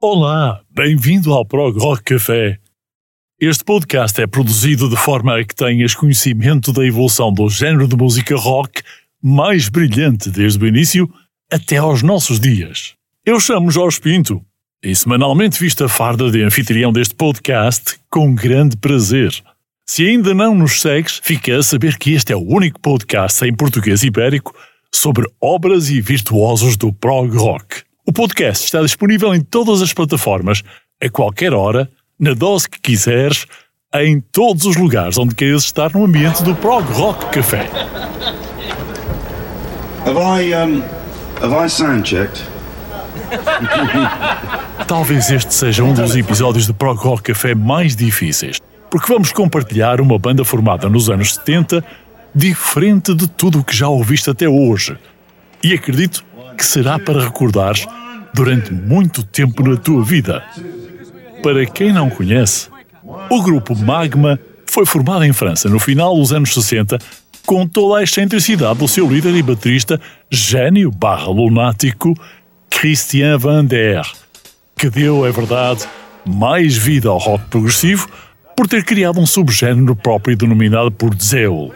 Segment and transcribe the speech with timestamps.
[0.00, 2.60] Olá, bem-vindo ao Prog Rock Café.
[3.40, 7.96] Este podcast é produzido de forma a que tenhas conhecimento da evolução do género de
[7.96, 8.80] música rock
[9.20, 11.12] mais brilhante desde o início
[11.50, 12.94] até aos nossos dias.
[13.26, 14.40] Eu chamo Jorge Pinto
[14.84, 19.32] e semanalmente visto a farda de anfitrião deste podcast com grande prazer.
[19.84, 23.52] Se ainda não nos segues, fica a saber que este é o único podcast em
[23.52, 24.54] português ibérico
[24.94, 27.87] sobre obras e virtuosos do prog rock.
[28.08, 30.62] O podcast está disponível em todas as plataformas,
[30.98, 33.44] a qualquer hora, na dose que quiseres,
[33.96, 37.68] em todos os lugares onde queiras estar no ambiente do Prog Rock Café.
[40.06, 40.82] Have I um
[41.42, 42.42] have I sound checked?
[44.86, 48.58] Talvez este seja um dos episódios do Prog Rock Café mais difíceis,
[48.90, 51.84] porque vamos compartilhar uma banda formada nos anos 70,
[52.34, 54.96] diferente de tudo o que já ouviste até hoje.
[55.62, 56.24] E acredito
[56.56, 57.86] que será para recordares
[58.38, 60.44] durante muito tempo na tua vida.
[61.42, 62.68] Para quem não conhece,
[63.28, 66.98] o grupo Magma foi formado em França no final dos anos 60
[67.44, 70.00] com toda a excentricidade do seu líder e baterista
[70.30, 72.14] gênio barra lunático
[72.70, 74.06] Christian Van Der,
[74.76, 75.84] que deu, é verdade,
[76.24, 78.08] mais vida ao rock progressivo
[78.56, 81.74] por ter criado um subgénero próprio denominado por Zeul.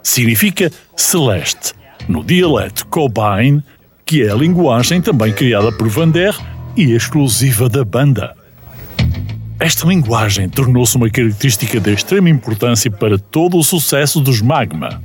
[0.00, 1.72] Significa celeste,
[2.06, 3.64] no dialeto Cobain,
[4.04, 6.34] que é a linguagem também criada por Van Der
[6.76, 8.34] e exclusiva da banda.
[9.58, 15.00] Esta linguagem tornou-se uma característica de extrema importância para todo o sucesso dos Magma.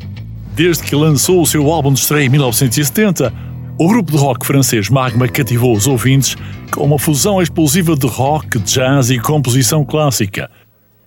[0.56, 3.32] Desde que lançou o seu álbum de estreia em 1970,
[3.78, 6.36] o grupo de rock francês Magma cativou os ouvintes
[6.72, 10.50] com uma fusão explosiva de rock, jazz e composição clássica,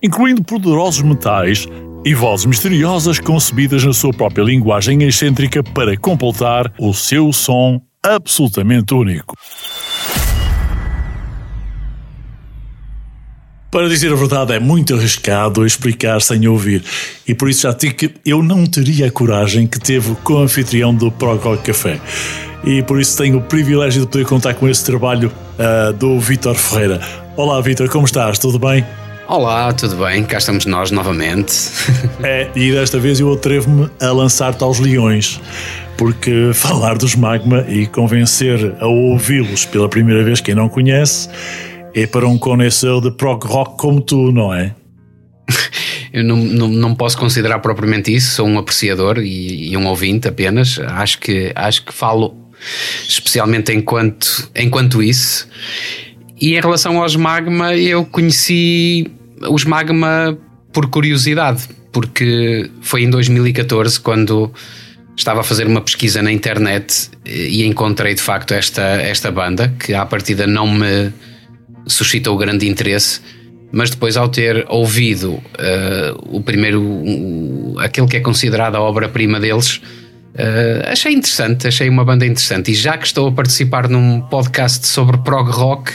[0.01, 1.67] incluindo poderosos metais
[2.05, 8.95] e vozes misteriosas concebidas na sua própria linguagem excêntrica para completar o seu som absolutamente
[8.95, 9.37] único.
[13.71, 16.83] Para dizer a verdade, é muito arriscado explicar sem ouvir,
[17.27, 20.39] e por isso já digo que eu não teria a coragem que teve com o
[20.39, 22.01] anfitrião do Procol Café.
[22.65, 26.57] E por isso tenho o privilégio de poder contar com esse trabalho uh, do Vítor
[26.57, 27.01] Ferreira.
[27.37, 28.39] Olá, Vítor, como estás?
[28.39, 28.85] Tudo bem?
[29.33, 30.25] Olá, tudo bem?
[30.25, 31.55] Cá estamos nós novamente.
[32.23, 35.41] É, e desta vez eu atrevo-me a lançar-te aos leões,
[35.97, 41.31] porque falar dos Magma e convencer a ouvi-los pela primeira vez quem não conhece
[41.95, 44.75] é para um conhecedor de prog rock como tu, não é?
[46.13, 50.27] Eu não, não, não posso considerar propriamente isso, sou um apreciador e, e, um ouvinte
[50.27, 50.79] apenas.
[50.81, 52.35] Acho que, acho que falo
[53.09, 55.49] especialmente enquanto, enquanto isso.
[56.39, 59.11] E em relação aos Magma, eu conheci
[59.49, 60.37] os Magma
[60.73, 64.53] por curiosidade, porque foi em 2014 quando
[65.17, 69.93] estava a fazer uma pesquisa na internet e encontrei de facto esta, esta banda que
[69.93, 71.13] à partida não me
[71.87, 73.21] suscitou grande interesse,
[73.73, 75.43] mas depois ao ter ouvido uh,
[76.37, 82.05] o primeiro, uh, aquele que é considerado a obra-prima deles, uh, achei interessante, achei uma
[82.05, 82.71] banda interessante.
[82.73, 85.93] E já que estou a participar num podcast sobre prog rock,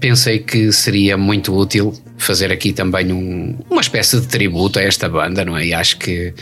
[0.00, 5.08] pensei que seria muito útil fazer aqui também um, uma espécie de tributo a esta
[5.08, 5.66] banda, não é?
[5.66, 6.34] E acho que,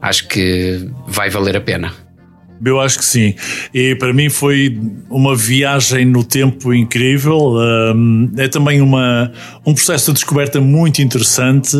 [0.00, 1.92] acho que vai valer a pena.
[2.64, 3.34] Eu acho que sim.
[3.72, 4.78] E para mim foi
[5.08, 7.54] uma viagem no tempo incrível.
[8.36, 9.32] É também uma,
[9.66, 11.74] um processo de descoberta muito interessante.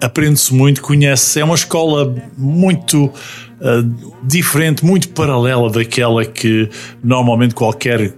[0.00, 1.40] Aprende-se muito, conhece.
[1.40, 6.68] É uma escola muito uh, diferente, muito paralela daquela que
[7.02, 8.14] normalmente qualquer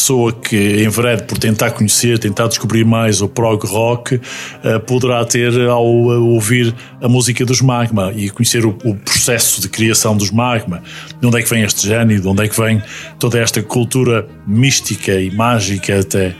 [0.00, 5.68] pessoa que enverede por tentar conhecer, tentar descobrir mais o prog rock, uh, poderá ter
[5.68, 10.30] ao uh, ouvir a música dos Magma e conhecer o, o, processo de criação dos
[10.30, 10.82] Magma,
[11.20, 12.82] de onde é que vem este gênio, de onde é que vem
[13.18, 16.28] toda esta cultura mística e mágica até.
[16.28, 16.34] Uh,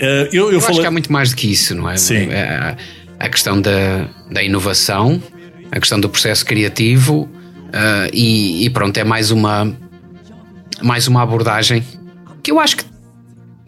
[0.00, 0.72] eu, eu, eu falei...
[0.72, 1.96] acho que há muito mais do que isso, não é?
[1.96, 2.28] Sim.
[2.30, 2.76] É,
[3.20, 5.22] a questão da, da inovação,
[5.70, 7.28] a questão do processo criativo
[8.12, 9.76] e, e pronto, é mais uma
[10.80, 11.84] mais uma abordagem
[12.42, 12.84] que eu acho que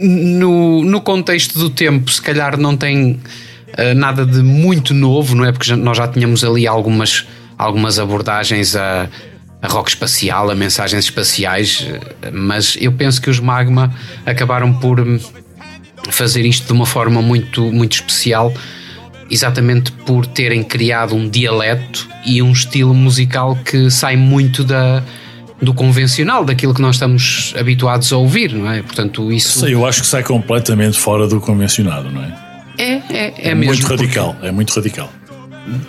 [0.00, 5.44] no, no contexto do tempo, se calhar não tem uh, nada de muito novo, não
[5.44, 5.52] é?
[5.52, 7.26] Porque já, nós já tínhamos ali algumas,
[7.58, 9.08] algumas abordagens a,
[9.61, 11.87] a rock espacial, a mensagens espaciais,
[12.32, 13.94] mas eu penso que os Magma
[14.25, 15.05] acabaram por
[16.08, 18.52] fazer isto de uma forma muito, muito especial,
[19.31, 25.05] exatamente por terem criado um dialeto e um estilo musical que sai muito da
[25.62, 28.83] do convencional, daquilo que nós estamos habituados a ouvir, não é?
[28.83, 29.61] Portanto, isso.
[29.61, 32.35] Sei, eu acho que sai completamente fora do convencionado, não é?
[32.79, 33.75] É, é, é, é mesmo.
[33.75, 35.12] Muito radical, porque, é muito radical.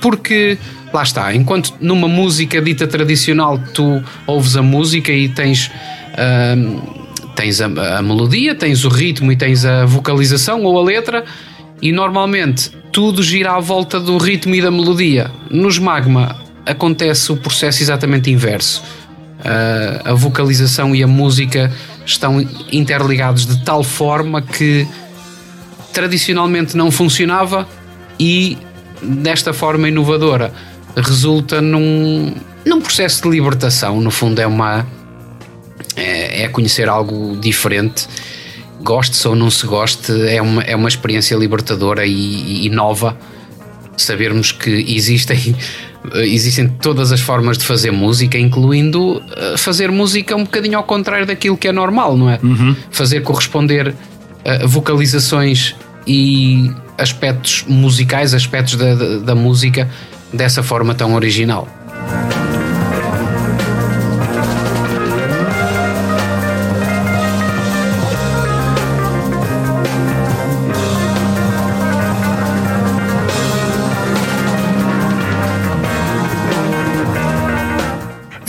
[0.02, 0.58] Porque,
[0.94, 5.72] lá está, enquanto numa música dita tradicional tu ouves a música e tens.
[6.58, 6.82] Hum,
[7.34, 7.66] tens a,
[7.98, 11.24] a melodia, tens o ritmo e tens a vocalização ou a letra,
[11.82, 15.32] e normalmente tudo gira à volta do ritmo e da melodia.
[15.50, 16.36] Nos Magma
[16.66, 18.84] acontece o processo exatamente inverso
[20.06, 21.72] a vocalização e a música
[22.06, 22.42] estão
[22.72, 24.88] interligados de tal forma que
[25.94, 27.68] tradicionalmente não funcionava
[28.20, 28.58] e
[29.02, 30.54] desta forma inovadora
[30.96, 32.34] resulta num,
[32.66, 34.00] num processo de libertação.
[34.00, 34.86] No fundo, é uma
[35.96, 38.08] é, é conhecer algo diferente.
[38.82, 43.18] Goste-se ou não se goste, é uma, é uma experiência libertadora e, e nova.
[43.98, 45.56] Sabermos que existem
[46.16, 51.26] existem todas as formas de fazer música, incluindo eh, fazer música um bocadinho ao contrário
[51.26, 52.40] daquilo que é normal, não é?
[52.42, 52.76] Uhum.
[52.90, 53.94] Fazer corresponder
[54.44, 55.76] a vocalizações
[56.08, 59.90] e aspectos musicais, aspectos da, da, da música
[60.34, 61.68] dessa forma tão original.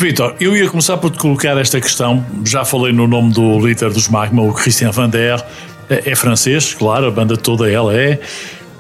[0.03, 2.27] Vitor, eu ia começar por te colocar esta questão.
[2.45, 5.41] Já falei no nome do líder dos Magma, o Christian Van Der.
[5.89, 8.19] É, é francês, claro, a banda toda ela é.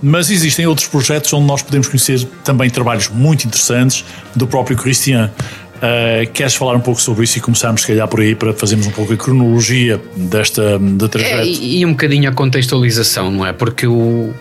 [0.03, 4.05] Mas existem outros projetos onde nós podemos conhecer também trabalhos muito interessantes
[4.35, 5.31] do próprio Christian.
[5.77, 8.89] Uh, queres falar um pouco sobre isso e começarmos, se calhar, por aí para fazermos
[8.89, 11.37] um pouco a cronologia desta da trajeto?
[11.37, 13.53] É, e, um bocadinho a contextualização, não é?
[13.53, 14.35] Porque o,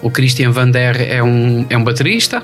[0.00, 2.42] o Christian Van Der é um, é um baterista,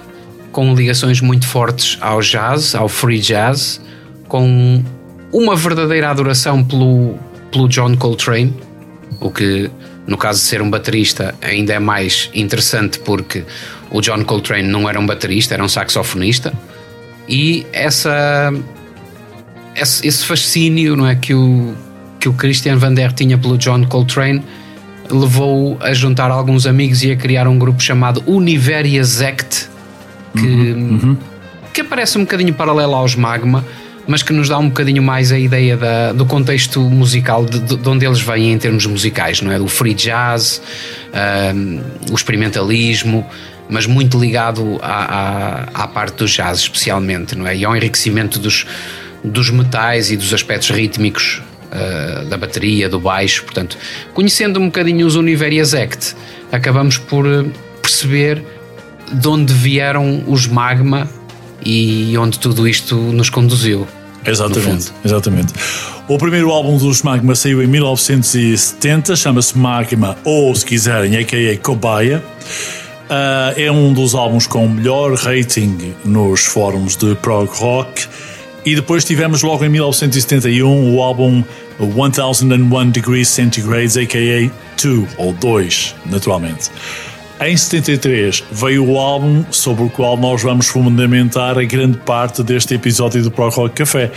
[0.53, 3.81] com ligações muito fortes ao jazz, ao free jazz,
[4.27, 4.83] com
[5.33, 7.19] uma verdadeira adoração pelo,
[7.51, 8.55] pelo John Coltrane,
[9.21, 9.71] o que
[10.07, 13.45] no caso de ser um baterista ainda é mais interessante porque
[13.91, 16.53] o John Coltrane não era um baterista, era um saxofonista.
[17.29, 18.53] E essa
[19.77, 21.75] esse fascínio não é que o
[22.19, 24.43] que o Christian Van Der tinha pelo John Coltrane
[25.11, 29.69] levou a juntar alguns amigos e a criar um grupo chamado Univerias Act
[30.41, 31.17] que, uhum,
[31.73, 33.65] que aparece um bocadinho paralelo aos Magma,
[34.09, 37.89] mas que nos dá um bocadinho mais a ideia da, do contexto musical de, de,
[37.89, 39.61] onde eles vêm em termos musicais, não é?
[39.61, 40.63] O free jazz,
[41.55, 41.81] um,
[42.11, 43.27] o experimentalismo,
[43.69, 47.55] mas muito ligado à, à, à, parte do jazz, especialmente, não é?
[47.55, 48.67] E ao enriquecimento dos,
[49.23, 53.45] dos metais e dos aspectos rítmicos uh, da bateria, do baixo.
[53.45, 53.77] Portanto,
[54.15, 56.17] conhecendo um bocadinho os Univerias Act,
[56.51, 57.27] acabamos por
[57.83, 58.43] perceber
[59.13, 61.09] de onde vieram os magma
[61.65, 63.87] e onde tudo isto nos conduziu.
[64.25, 65.55] Exatamente, exatamente.
[66.09, 71.57] O primeiro álbum dos Magma saiu em 1970, chama-se Magma, ou se quiserem, a.k.a.
[71.59, 72.23] Cobaia.
[73.09, 78.07] Uh, é um dos álbuns com melhor rating nos fóruns de prog rock.
[78.65, 81.43] E depois tivemos logo em 1971 o álbum
[81.79, 84.51] 1001 Degrees Centigrade, a.k.a.
[84.83, 86.71] 2, ou 2, naturalmente.
[87.41, 92.75] Em 73 veio o álbum sobre o qual nós vamos fundamentar a grande parte deste
[92.75, 94.11] episódio do Pro Rock Café.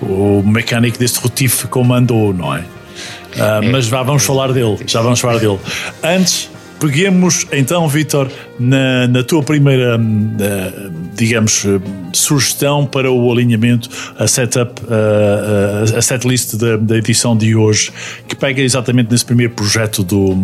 [0.00, 2.60] O mecânico Destrutif comandou, não é?
[2.60, 5.58] Uh, mas já vamos falar dele, já vamos falar dele.
[6.02, 6.48] Antes,
[6.78, 11.66] peguemos então, Vitor, na, na, tua primeira, uh, digamos,
[12.12, 17.92] sugestão para o alinhamento, a setup, uh, a setlist da, da, edição de hoje,
[18.28, 20.34] que pega exatamente nesse primeiro projeto do,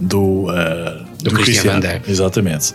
[0.00, 0.46] do
[1.24, 2.02] do, do Christian Van Der.
[2.08, 2.74] Exatamente.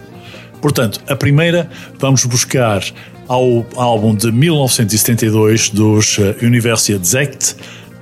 [0.61, 2.83] Portanto, a primeira vamos buscar
[3.27, 7.55] ao álbum de 1972 dos University Act,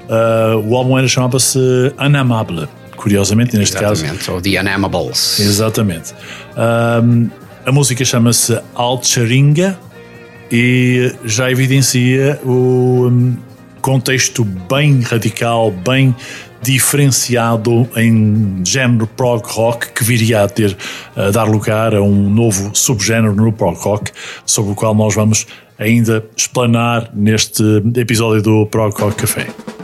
[0.07, 1.59] Uh, o álbum era chamava-se
[1.99, 4.33] Unamable, curiosamente, neste Exatamente, caso.
[4.33, 5.39] ou The Unamables.
[5.39, 6.13] Exatamente.
[6.55, 7.29] Um,
[7.65, 9.77] a música chama-se Altcharinga
[10.49, 13.35] e já evidencia o um,
[13.81, 16.15] contexto bem radical, bem
[16.61, 20.75] diferenciado em género prog rock que viria a ter
[21.15, 24.11] a dar lugar a um novo subgénero no prog rock,
[24.45, 25.47] sobre o qual nós vamos
[25.77, 27.63] ainda explanar neste
[27.95, 29.76] episódio do Prog Rock Café.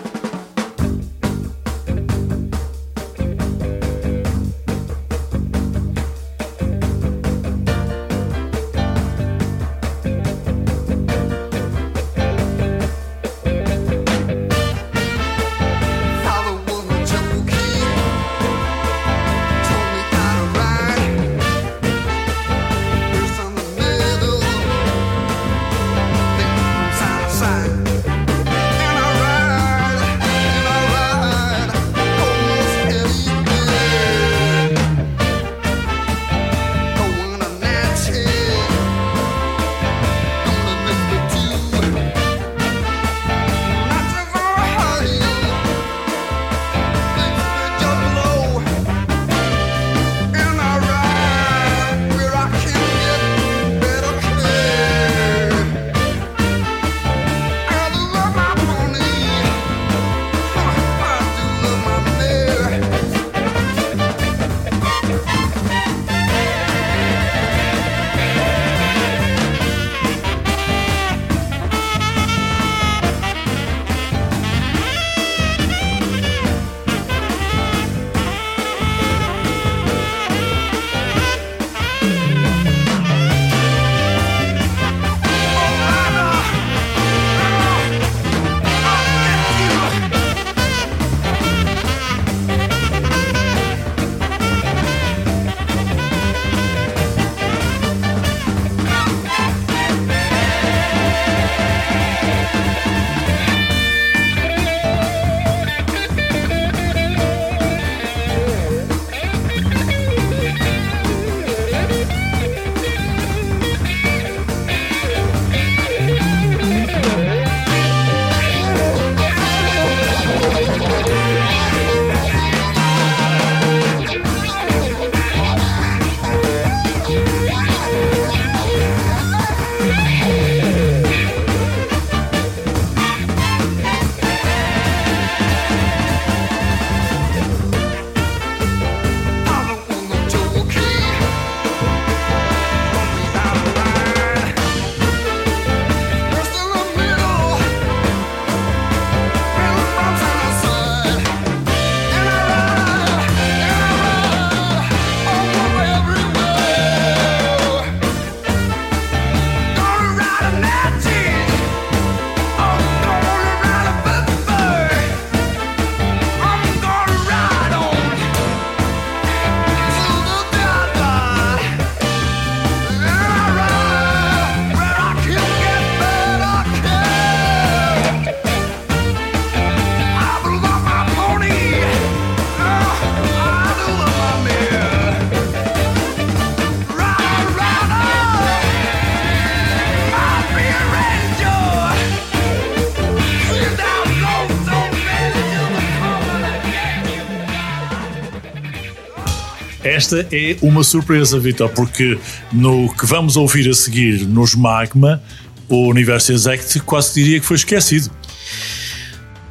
[200.03, 202.17] Esta é uma surpresa, Vitor, porque
[202.51, 205.23] no que vamos ouvir a seguir nos Magma,
[205.69, 208.11] o Universo Exact quase diria que foi esquecido.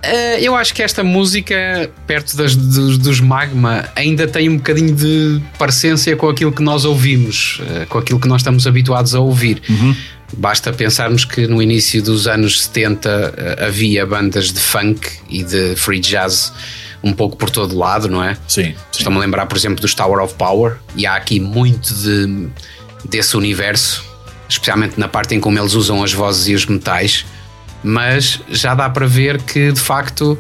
[0.05, 4.95] Uh, eu acho que esta música, perto das, dos, dos, Magma, ainda tem um bocadinho
[4.95, 9.21] de parecência com aquilo que nós ouvimos, uh, com aquilo que nós estamos habituados a
[9.21, 9.63] ouvir.
[9.71, 9.97] Uhum.
[10.37, 15.75] Basta pensarmos que no início dos anos 70 uh, havia bandas de funk e de
[15.77, 16.53] free jazz
[17.03, 18.37] um pouco por todo lado, não é?
[18.47, 18.75] Sim.
[18.93, 22.49] Estou-me a lembrar, por exemplo, dos Tower of Power, e há aqui muito de,
[23.05, 24.05] desse universo,
[24.49, 27.25] especialmente na parte em como eles usam as vozes e os metais,
[27.83, 30.39] mas já dá para ver que de facto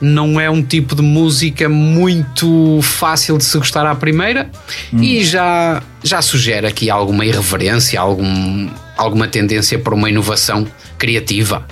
[0.00, 4.50] não é um tipo de música muito fácil de se gostar à primeira
[4.92, 5.02] hum.
[5.02, 10.66] e já, já sugere aqui alguma irreverência, algum, alguma tendência para uma inovação
[10.98, 11.66] criativa.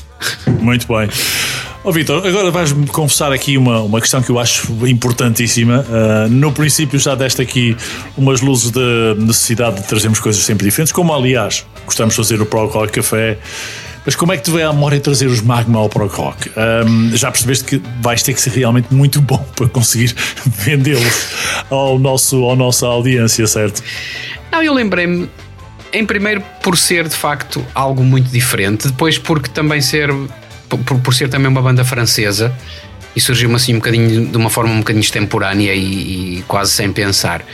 [0.47, 1.09] Muito bem.
[1.85, 5.85] Ó oh, Vitor, agora vais-me confessar aqui uma, uma questão que eu acho importantíssima.
[5.89, 7.77] Uh, no princípio já deste aqui
[8.17, 12.47] umas luzes de necessidade de trazermos coisas sempre diferentes, como aliás gostamos de fazer no
[12.47, 13.37] Pro Rock Café.
[14.05, 16.51] Mas como é que te veio à memória trazer os Magma ao prog rock?
[16.51, 20.15] Um, já percebeste que vais ter que ser realmente muito bom para conseguir
[20.47, 21.29] vendê-los
[21.71, 23.83] ao nosso, à nossa audiência, certo?
[24.51, 25.29] Não, eu lembrei-me,
[25.93, 30.11] em primeiro, por ser de facto algo muito diferente, depois, porque também ser,
[30.79, 32.55] por, por ser também uma banda francesa,
[33.15, 36.93] e surgiu-me assim um bocadinho, de uma forma um bocadinho extemporânea e, e quase sem
[36.93, 37.45] pensar.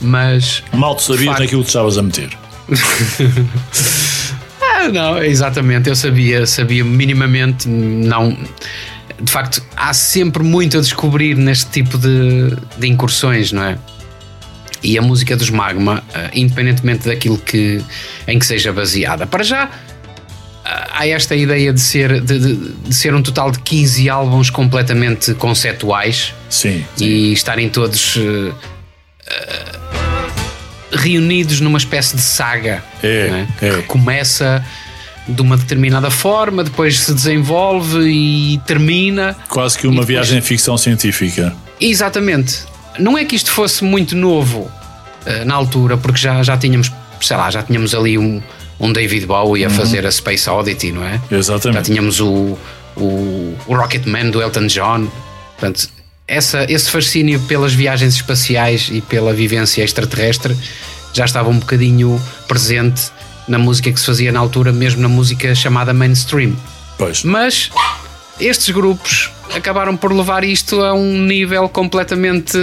[0.00, 0.62] Mas.
[0.72, 2.30] Mal tu sabias facto, naquilo que estavas a meter.
[4.62, 8.36] ah, não, exatamente, eu sabia, sabia minimamente, não.
[9.20, 13.76] De facto, há sempre muito a descobrir neste tipo de, de incursões, não é?
[14.82, 17.84] E a música dos Magma, eh, independentemente daquilo que,
[18.26, 19.68] em que seja baseada, para já
[21.00, 25.32] há esta ideia de ser, de, de, de, ser um total de 15 álbuns completamente
[25.34, 27.04] conceptuais sim, sim.
[27.04, 28.54] e estarem todos uh,
[30.92, 33.66] reunidos numa espécie de saga é, é?
[33.66, 33.76] é.
[33.76, 34.62] que começa
[35.26, 39.34] de uma determinada forma, depois se desenvolve e termina.
[39.48, 40.08] Quase que uma depois...
[40.08, 41.54] viagem em ficção científica.
[41.80, 42.64] Exatamente.
[42.98, 46.92] Não é que isto fosse muito novo uh, na altura, porque já, já tínhamos,
[47.22, 48.42] sei lá, já tínhamos ali um,
[48.80, 49.74] um David Bowie a uhum.
[49.74, 51.20] fazer a Space Oddity, não é?
[51.30, 51.76] Exatamente.
[51.76, 52.58] Já tínhamos o,
[52.96, 55.08] o, o Rocketman do Elton John.
[55.58, 55.88] Portanto,
[56.26, 60.56] essa, esse fascínio pelas viagens espaciais e pela vivência extraterrestre
[61.12, 63.10] já estava um bocadinho presente
[63.46, 66.56] na música que se fazia na altura, mesmo na música chamada mainstream.
[66.96, 67.24] Pois.
[67.24, 67.70] Mas
[68.40, 72.56] estes grupos acabaram por levar isto a um nível completamente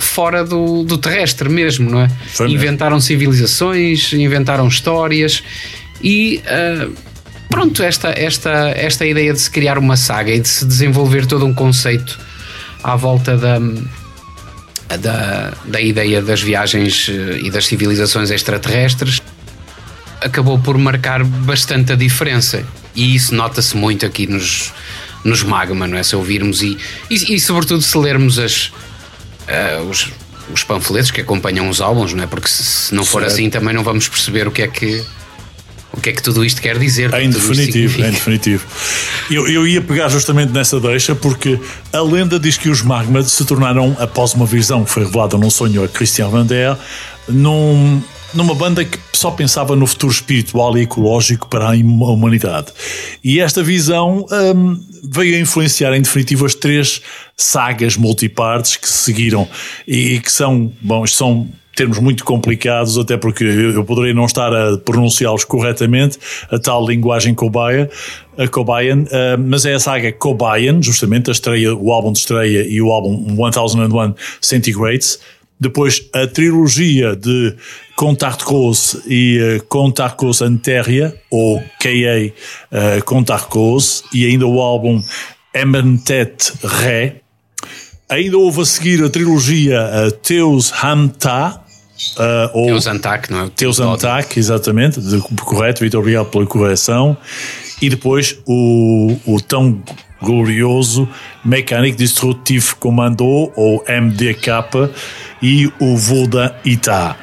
[0.00, 2.10] fora do, do terrestre mesmo, não é?
[2.32, 3.06] Foi inventaram mesmo.
[3.06, 5.42] civilizações, inventaram histórias
[6.02, 6.92] e uh,
[7.48, 11.44] pronto, esta, esta, esta ideia de se criar uma saga e de se desenvolver todo
[11.44, 12.18] um conceito
[12.82, 13.58] à volta da,
[14.98, 19.20] da, da ideia das viagens eh, e das civilizações extraterrestres
[20.20, 22.64] acabou por marcar bastante a diferença.
[22.94, 24.72] E isso nota-se muito aqui nos,
[25.24, 26.02] nos Magma, não é?
[26.02, 26.78] Se ouvirmos e,
[27.10, 30.10] e, e sobretudo se lermos as, uh, os,
[30.52, 32.26] os panfletos que acompanham os álbuns, não é?
[32.26, 33.34] Porque se, se não for certo.
[33.34, 35.04] assim também não vamos perceber o que é que
[35.96, 37.12] o que é que tudo isto quer dizer.
[37.14, 38.64] Em definitivo, em definitivo.
[39.30, 41.58] Eu, eu ia pegar justamente nessa deixa porque
[41.92, 45.48] a lenda diz que os Magma se tornaram, após uma visão que foi revelada num
[45.48, 46.76] sonho a Christian Van Der,
[47.26, 48.02] num,
[48.36, 52.68] numa banda que só pensava no futuro espiritual e ecológico para a humanidade.
[53.24, 57.00] E esta visão um, veio a influenciar em definitivo as três
[57.36, 59.48] sagas multipartes que se seguiram
[59.86, 64.78] e que são, bom, são termos muito complicados, até porque eu poderia não estar a
[64.78, 66.18] pronunciá-los corretamente,
[66.50, 67.90] a tal linguagem cobaia,
[68.38, 72.66] a Cobayan, uh, mas é a saga Cobayan, justamente a estreia, o álbum de estreia
[72.66, 75.20] e o álbum 1001 Centigrades.
[75.58, 77.56] Depois a trilogia de
[77.96, 85.02] Contact Cause e uh, Contact Cause Anteria, ou KA uh, Cause, e ainda o álbum
[85.54, 87.20] Ementet Ré.
[88.08, 91.62] Ainda houve a seguir a trilogia uh, Teus Hamta,
[92.18, 93.50] Uh, ou Teus Antac, não é?
[93.56, 97.16] Teus Antac, exatamente, de, correto, Vitor, obrigado pela correção.
[97.80, 99.82] E depois o, o tão
[100.20, 101.08] glorioso
[101.44, 104.90] Mechanic Destructive Commando, ou MDK,
[105.42, 107.16] e o Voda Ita.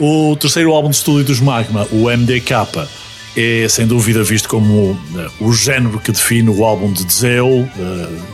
[0.00, 2.88] O terceiro álbum de estúdio dos Magma, o MDK,
[3.36, 4.98] é sem dúvida visto como uh,
[5.40, 7.68] o género que define o álbum de Zell, uh,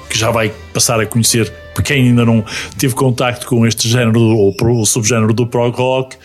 [0.08, 2.44] que já vai passar a conhecer quem ainda não
[2.78, 6.16] teve contacto com este género ou o subgénero do prog rock,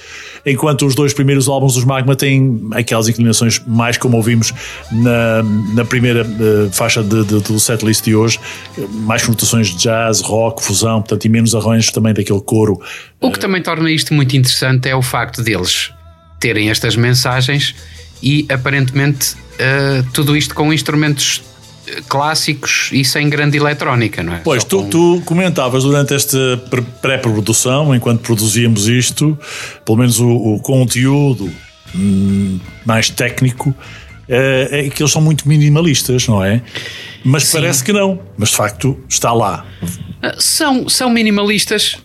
[0.46, 4.54] enquanto os dois primeiros álbuns dos Magma têm aquelas inclinações mais como ouvimos
[4.92, 8.40] na, na primeira uh, faixa de, de, do setlist de hoje,
[9.06, 12.80] mais conotações de jazz, rock, fusão, portanto, e menos arranjos também daquele coro.
[13.20, 15.92] O que também torna isto muito interessante é o facto deles
[16.40, 17.76] terem estas mensagens
[18.24, 21.42] e aparentemente uh, tudo isto com instrumentos
[22.08, 24.40] clássicos e sem grande eletrónica, não é?
[24.40, 24.90] Pois, tu, com...
[24.90, 26.38] tu, comentavas durante esta
[27.02, 29.38] pré-produção, enquanto produzíamos isto,
[29.86, 31.52] pelo menos o, o conteúdo
[31.96, 33.74] hum, mais técnico,
[34.28, 36.62] é, é, que eles são muito minimalistas, não é?
[37.24, 37.58] Mas Sim.
[37.58, 39.66] parece que não, mas de facto está lá.
[40.22, 41.98] Ah, são, são minimalistas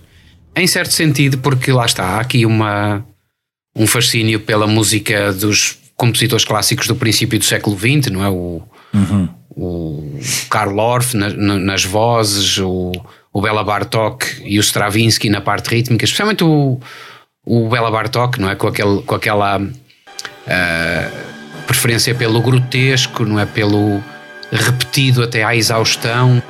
[0.56, 3.04] em certo sentido, porque lá está, há aqui uma,
[3.76, 8.28] um fascínio pela música dos compositores clássicos do princípio do século XX, não é?
[8.28, 10.18] O, uhum o
[10.50, 12.92] Karl Orff na, na, nas vozes, o,
[13.32, 16.80] o Bela Bartok e o Stravinsky na parte rítmica, especialmente o,
[17.44, 18.56] o Bela Bartok, não é?
[18.56, 21.10] Com, aquele, com aquela uh,
[21.66, 23.46] preferência pelo grotesco, não é?
[23.46, 24.02] Pelo
[24.50, 26.42] repetido até à exaustão.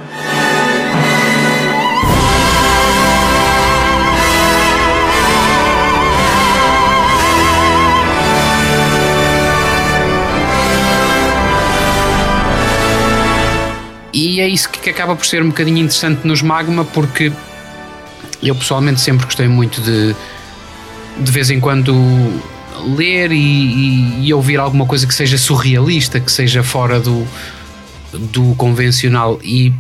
[14.45, 17.33] É isso que acaba por ser um bocadinho interessante nos Magma, porque
[18.43, 20.15] eu pessoalmente sempre gostei muito de
[21.19, 21.95] de vez em quando
[22.97, 27.27] ler e, e, e ouvir alguma coisa que seja surrealista, que seja fora do,
[28.13, 29.39] do convencional.
[29.43, 29.73] E,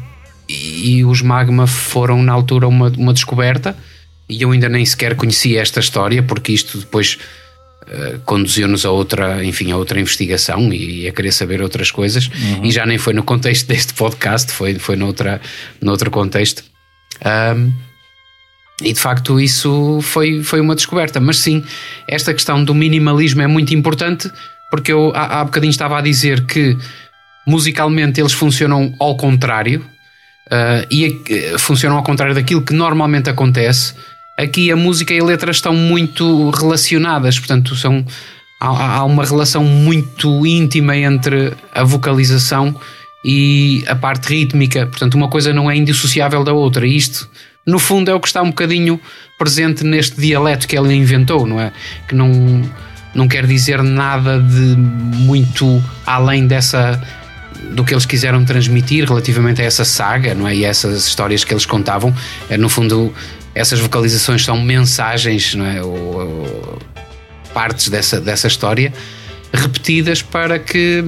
[0.49, 3.77] e os Magma foram na altura uma, uma descoberta
[4.29, 7.19] e eu ainda nem sequer conhecia esta história porque isto depois
[7.89, 12.65] uh, conduziu-nos a outra, enfim, a outra investigação e a querer saber outras coisas uhum.
[12.65, 15.41] e já nem foi no contexto deste podcast, foi, foi noutra,
[15.81, 16.65] noutro contexto.
[17.25, 17.73] Um,
[18.83, 21.21] e de facto isso foi, foi uma descoberta.
[21.21, 21.63] Mas sim,
[22.09, 24.31] esta questão do minimalismo é muito importante
[24.71, 26.77] porque eu há, há bocadinho estava a dizer que
[27.47, 29.85] musicalmente eles funcionam ao contrário
[30.47, 33.95] uh, e uh, funcionam ao contrário daquilo que normalmente acontece.
[34.37, 38.05] Aqui a música e a letra estão muito relacionadas, portanto, são,
[38.61, 42.75] há, há uma relação muito íntima entre a vocalização
[43.25, 44.87] e a parte rítmica.
[44.87, 46.87] Portanto, uma coisa não é indissociável da outra.
[46.87, 47.29] Isto
[47.67, 49.01] no fundo é o que está um bocadinho
[49.39, 51.73] presente neste dialeto que ele inventou, não é?
[52.07, 52.63] Que não,
[53.15, 57.01] não quer dizer nada de muito além dessa
[57.73, 60.55] do que eles quiseram transmitir relativamente a essa saga, não é?
[60.55, 62.15] E essas histórias que eles contavam,
[62.51, 63.15] é, no fundo
[63.55, 65.83] essas vocalizações são mensagens, não é?
[65.83, 66.79] Ou, ou
[67.53, 68.93] partes dessa, dessa história
[69.55, 71.03] repetidas para que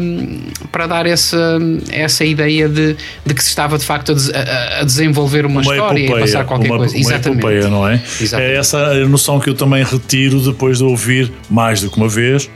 [0.71, 1.59] para dar essa,
[1.91, 6.05] essa ideia de, de que se estava de facto a, a desenvolver uma, uma história
[6.05, 6.95] epopeia, e passar qualquer uma, coisa.
[6.95, 7.39] Uma Exatamente.
[7.39, 7.95] Epopeia, não é?
[8.21, 8.53] Exatamente.
[8.53, 12.09] É essa a noção que eu também retiro depois de ouvir mais do que uma
[12.09, 12.49] vez.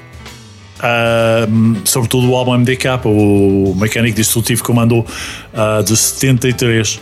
[0.79, 7.01] Uh, sobretudo o álbum MDK, o Mecânico Destrutivo que mandou uh, de 73.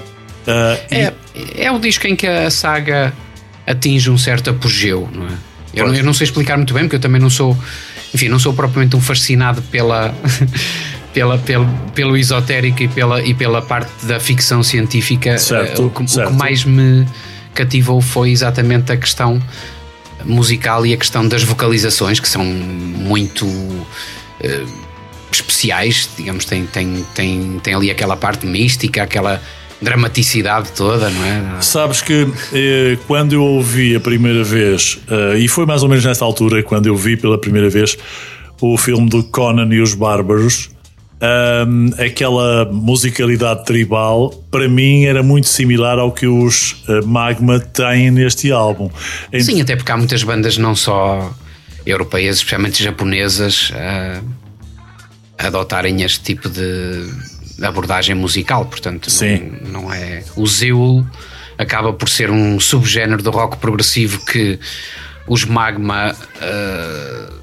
[0.48, 1.62] Uh, é, e...
[1.62, 3.12] é o disco em que a saga
[3.66, 5.32] atinge um certo apogeu, não é?
[5.74, 7.56] Eu não, eu não sei explicar muito bem, porque eu também não sou
[8.14, 10.14] enfim, não sou propriamente um fascinado pela.
[11.08, 16.08] Pela, pelo, pelo esotérico e pela, e pela parte da ficção científica, certo, o, que,
[16.08, 16.28] certo.
[16.28, 17.04] o, que, mais me
[17.54, 19.42] cativou foi exatamente a questão
[20.24, 23.86] musical e a questão das vocalizações, que são muito uh,
[25.32, 29.42] especiais, digamos, tem, tem, tem, tem ali aquela parte mística, aquela
[29.80, 31.62] dramaticidade toda, não é?
[31.62, 36.04] Sabes que eh, quando eu ouvi a primeira vez, eh, e foi mais ou menos
[36.04, 37.96] nesta altura, quando eu vi pela primeira vez
[38.60, 40.70] o filme do Conan e os Bárbaros,
[41.20, 47.60] um, ehm, aquela musicalidade tribal, para mim era muito similar ao que os uh, Magma
[47.60, 48.90] têm neste álbum.
[49.40, 51.32] Sim, até porque há muitas bandas, não só
[51.86, 54.24] europeias, especialmente japonesas, uh,
[55.38, 57.08] adotarem este tipo de
[57.62, 59.58] abordagem musical, portanto, Sim.
[59.62, 60.22] Não, não é.
[60.36, 61.04] O Zeul
[61.58, 64.58] acaba por ser um subgénero do rock progressivo que
[65.26, 66.14] os Magma.
[66.36, 67.38] Uh,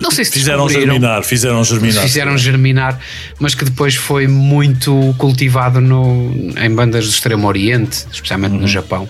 [0.00, 2.02] não sei se fizeram germinar, fizeram germinar.
[2.02, 2.98] Fizeram germinar,
[3.38, 8.60] mas que depois foi muito cultivado no, em bandas do Extremo Oriente, especialmente uhum.
[8.60, 9.08] no Japão.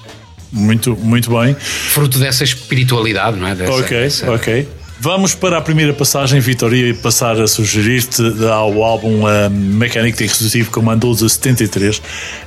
[0.52, 1.56] Muito, muito bem.
[1.58, 3.54] Fruto dessa espiritualidade, não é?
[3.54, 4.30] Dessa, ok, dessa...
[4.32, 4.68] ok.
[5.00, 10.24] Vamos para a primeira passagem, Vitor, e passar a sugerir-te ao álbum uh, Mecânico de
[10.24, 12.00] Executivo Comando de 73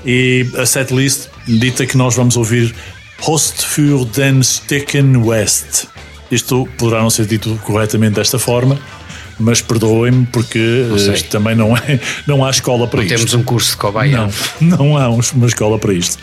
[0.05, 2.73] e a setlist dita que nós vamos ouvir
[3.21, 5.87] Host für den Stecken West.
[6.31, 8.79] Isto poderá não ser dito corretamente desta forma,
[9.39, 13.15] mas perdoem-me porque uh, também não, é, não há escola para não isto.
[13.15, 14.29] Temos um curso de cobaia.
[14.59, 16.17] Não, não há uma escola para isto.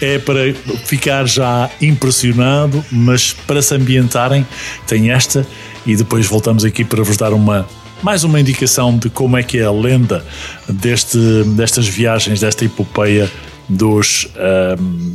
[0.00, 0.52] É para
[0.84, 4.46] ficar já impressionado, mas para se ambientarem,
[4.86, 5.46] tem esta
[5.86, 7.66] e depois voltamos aqui para vos dar uma
[8.02, 10.24] mais uma indicação de como é que é a lenda
[10.66, 11.18] deste,
[11.54, 13.30] destas viagens, desta epopeia
[13.68, 14.26] dos
[14.78, 15.14] um,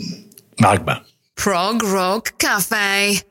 [0.60, 1.02] Magma.
[1.36, 3.22] Prog Rock Café.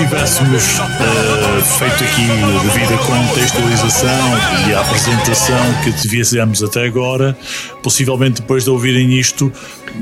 [0.00, 7.36] Tivéssemos uh, feito aqui a devida contextualização e a apresentação que fizemos até agora,
[7.82, 9.52] possivelmente depois de ouvirem isto,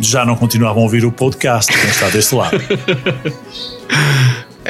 [0.01, 2.57] já não continuavam a ouvir o podcast, quem está desse lado.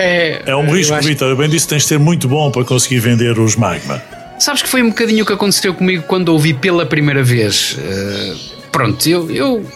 [0.00, 1.08] É, é um risco, acho...
[1.08, 1.34] Vitor.
[1.34, 4.00] Bem disse, tens de ser muito bom para conseguir vender os Magma.
[4.38, 7.76] Sabes que foi um bocadinho o que aconteceu comigo quando ouvi pela primeira vez.
[7.76, 8.36] Uh,
[8.70, 9.66] pronto, eu, eu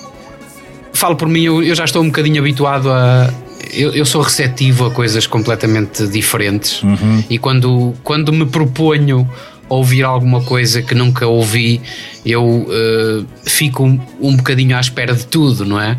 [0.92, 3.34] falo por mim, eu, eu, já estou um bocadinho habituado a.
[3.72, 7.24] Eu, eu sou receptivo a coisas completamente diferentes uhum.
[7.30, 9.28] e quando, quando me proponho
[9.68, 11.80] ouvir alguma coisa que nunca ouvi,
[12.26, 15.96] eu uh, fico um, um bocadinho à espera de tudo, não é?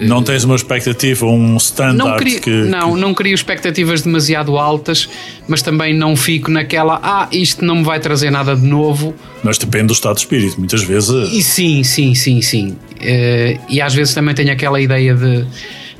[0.00, 5.08] Não tens uma expectativa, um standard não crio, que, Não, não crio expectativas demasiado altas,
[5.46, 9.14] mas também não fico naquela, ah, isto não me vai trazer nada de novo.
[9.42, 11.32] Mas depende do estado de espírito, muitas vezes.
[11.32, 12.76] E sim, sim, sim, sim.
[12.96, 15.46] Uh, e às vezes também tenho aquela ideia de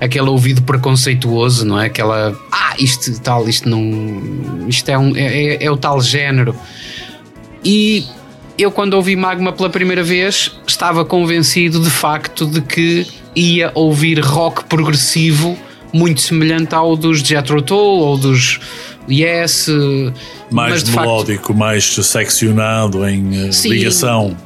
[0.05, 1.87] aquele ouvido preconceituoso, não é?
[1.87, 4.69] Aquela, ah, isto tal, isto não.
[4.69, 6.55] Isto é, um, é, é, é o tal género.
[7.65, 8.07] E
[8.59, 14.21] eu, quando ouvi Magma pela primeira vez, estava convencido de facto de que ia ouvir
[14.21, 15.59] rock progressivo
[15.93, 18.61] muito semelhante ao dos Jethro Tull ou dos
[19.09, 19.69] Yes.
[20.51, 24.37] Mais melódico, facto, mais seccionado em eh, sim, ligação.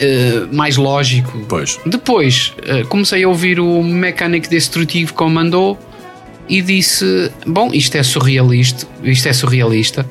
[0.00, 1.44] Uh, mais lógico.
[1.48, 1.78] Pois.
[1.84, 5.76] Depois uh, comecei a ouvir o Mechanic Destructive Commando
[6.48, 8.86] e disse: Bom, isto é surrealista.
[9.02, 10.06] Isto é surrealista.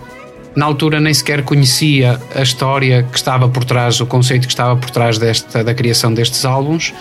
[0.56, 4.76] Na altura nem sequer conhecia a história que estava por trás, o conceito que estava
[4.76, 6.94] por trás desta, da criação destes álbuns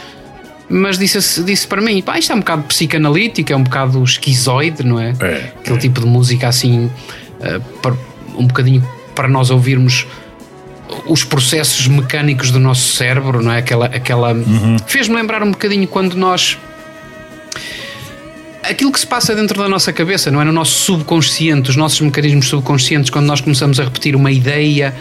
[0.69, 4.85] mas disse, disse para mim: pá, isto é um bocado psicanalítico, é um bocado esquizoide,
[4.85, 5.15] não é?
[5.21, 5.81] é Aquele é.
[5.81, 7.97] tipo de música assim, uh,
[8.37, 10.07] um bocadinho para nós ouvirmos
[11.07, 13.59] os processos mecânicos do nosso cérebro, não é?
[13.59, 13.87] Aquela.
[13.87, 14.77] aquela uhum.
[14.87, 16.59] Fez-me lembrar um bocadinho quando nós.
[18.63, 20.45] Aquilo que se passa dentro da nossa cabeça, não é?
[20.45, 24.95] No nosso subconsciente, os nossos mecanismos subconscientes, quando nós começamos a repetir uma ideia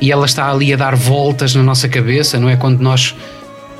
[0.00, 2.56] e ela está ali a dar voltas na nossa cabeça, não é?
[2.56, 3.16] Quando nós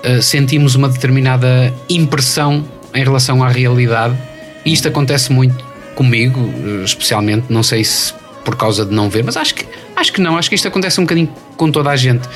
[0.04, 4.16] uh, sentimos uma determinada impressão em relação à realidade.
[4.64, 8.12] E isto acontece muito comigo, uh, especialmente, não sei se
[8.44, 9.66] por causa de não ver, mas acho que,
[9.98, 12.28] acho que não, acho que isto acontece um bocadinho com toda a gente.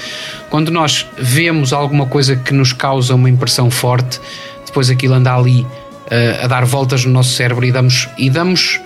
[0.50, 4.20] Quando nós vemos alguma coisa que nos causa uma impressão forte,
[4.66, 8.80] depois aquilo anda ali uh, a dar voltas no nosso cérebro e damos, e damos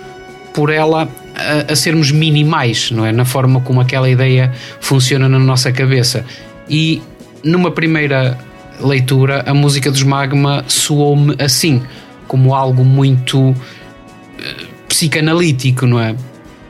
[0.53, 3.11] por ela a, a, sermos minimais, não é?
[3.11, 6.25] Na forma como aquela ideia funciona na nossa cabeça.
[6.69, 7.01] E
[7.43, 8.37] numa primeira
[8.79, 11.81] leitura, a música dos Magma soou-me assim,
[12.27, 13.55] como algo muito uh,
[14.87, 16.15] psicanalítico, não é?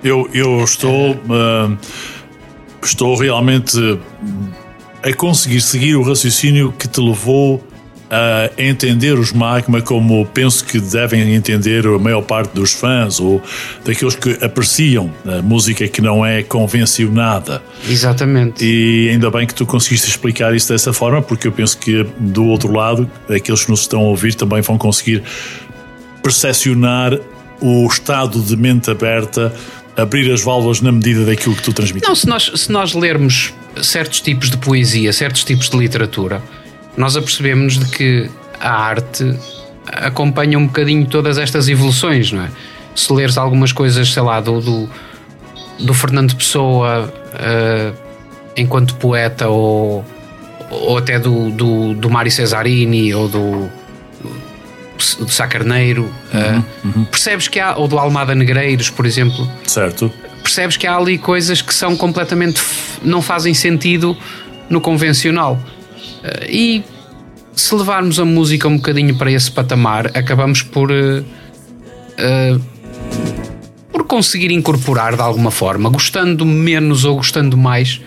[0.03, 1.77] Eu, eu estou, uh,
[2.81, 3.99] estou realmente
[5.03, 7.63] a conseguir seguir o raciocínio que te levou
[8.09, 13.41] a entender os Magma como penso que devem entender a maior parte dos fãs ou
[13.83, 17.61] daqueles que apreciam a música que não é convencionada.
[17.87, 18.63] Exatamente.
[18.63, 22.45] E ainda bem que tu conseguiste explicar isso dessa forma, porque eu penso que do
[22.45, 25.21] outro lado, aqueles que nos estão a ouvir também vão conseguir
[26.23, 27.17] percepcionar
[27.59, 29.53] o estado de mente aberta
[29.97, 32.07] abrir as válvulas na medida daquilo que tu transmites.
[32.07, 36.41] Não, se nós, se nós lermos certos tipos de poesia, certos tipos de literatura,
[36.95, 38.29] nós apercebemos de que
[38.59, 39.35] a arte
[39.87, 42.51] acompanha um bocadinho todas estas evoluções, não é?
[42.95, 44.89] Se leres algumas coisas, sei lá, do, do,
[45.79, 47.97] do Fernando Pessoa uh,
[48.55, 50.03] enquanto poeta ou,
[50.69, 53.69] ou até do, do, do Mário Cesarini ou do,
[55.19, 56.63] do Sacarneiro, eh, uhum, uh,
[56.97, 57.05] uhum.
[57.05, 59.49] percebes que há, ou do Almada Negreiros, por exemplo.
[59.65, 60.11] Certo.
[60.43, 62.61] Percebes que há ali coisas que são completamente.
[63.03, 64.17] não fazem sentido
[64.69, 65.59] no convencional.
[66.23, 66.83] Eh, e
[67.53, 70.91] se levarmos a música um bocadinho para esse patamar, acabamos por.
[70.91, 71.23] Uh,
[72.19, 72.61] uh,
[73.91, 77.99] por conseguir incorporar de alguma forma, gostando menos ou gostando mais,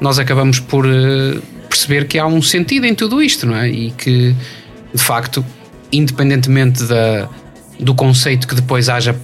[0.00, 3.68] nós acabamos por uh, perceber que há um sentido em tudo isto, não é?
[3.68, 4.34] E que,
[4.92, 5.44] de facto,
[5.92, 7.28] independentemente da,
[7.78, 9.14] do conceito que depois haja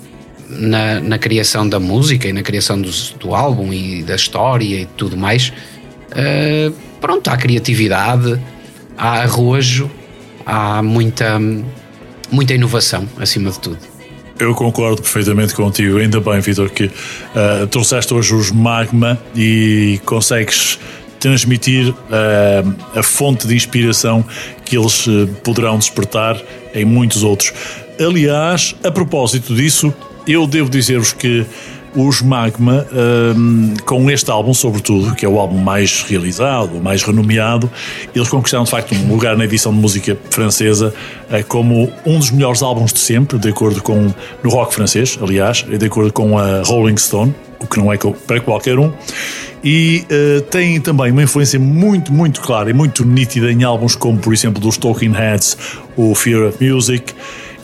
[0.49, 5.17] na, na criação da música e na criação do, álbum e da história e tudo
[5.17, 5.53] mais,
[6.11, 8.41] uh, pronto, há criatividade,
[8.97, 9.91] há arrojo,
[10.45, 11.39] há muita,
[12.31, 13.79] muita inovação acima de tudo.
[14.39, 15.99] Eu concordo perfeitamente contigo.
[15.99, 20.79] Ainda bem, Vitor, que uh, trouxeste hoje os Magma e consegues
[21.25, 24.23] transmitir uh, a fonte de inspiração
[24.63, 26.39] que eles uh, poderão despertar
[26.75, 27.51] em muitos outros.
[27.99, 29.95] Aliás, a propósito disso,
[30.29, 31.47] eu devo dizer-vos que
[31.97, 32.87] os Magma,
[33.35, 37.71] um, com este álbum, sobretudo, que é o álbum mais realizado, mais renomeado,
[38.15, 40.93] eles conquistaram de facto um lugar na edição de música francesa
[41.31, 44.13] uh, como um dos melhores álbuns de sempre, de acordo com
[44.43, 47.97] no rock francês, aliás, de acordo com a Rolling Stone, o que não é
[48.27, 48.93] para qualquer um.
[49.65, 54.19] E uh, tem também uma influência muito, muito clara e muito nítida em álbuns como,
[54.19, 55.57] por exemplo, dos Talking Heads,
[55.97, 57.15] o Fear of Music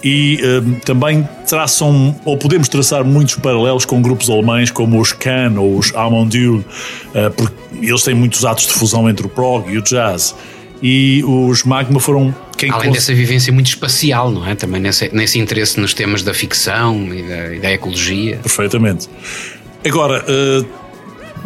[0.02, 5.54] e um, também traçam, ou podemos traçar muitos paralelos com grupos alemães como os Can
[5.58, 9.78] ou os Amondiul, uh, porque eles têm muitos atos de fusão entre o prog e
[9.78, 10.34] o jazz.
[10.82, 12.94] E os Magma foram quem Além cons...
[12.94, 14.54] dessa vivência muito espacial, não é?
[14.54, 18.38] Também nesse, nesse interesse nos temas da ficção e da, e da ecologia.
[18.38, 19.06] Perfeitamente.
[19.84, 20.66] Agora, uh,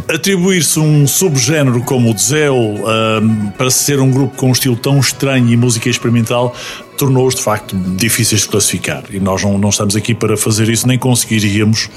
[0.09, 4.98] Atribuir-se um subgénero como o Zell um, para ser um grupo com um estilo tão
[4.98, 6.55] estranho e música experimental
[6.98, 9.05] tornou-os de facto difíceis de classificar.
[9.11, 11.88] E nós não, não estamos aqui para fazer isso, nem conseguiríamos,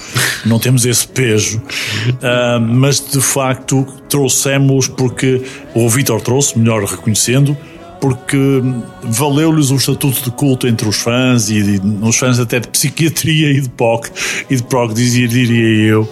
[0.44, 1.62] não temos esse peso,
[2.60, 5.42] mas de facto trouxemos porque
[5.74, 7.56] o Vitor trouxe, melhor reconhecendo,
[8.00, 8.62] porque
[9.02, 13.50] valeu-lhes o estatuto de culto entre os fãs e, e os fãs até de psiquiatria
[13.50, 14.10] e de POC
[14.48, 16.08] e de prog, diria, diria eu,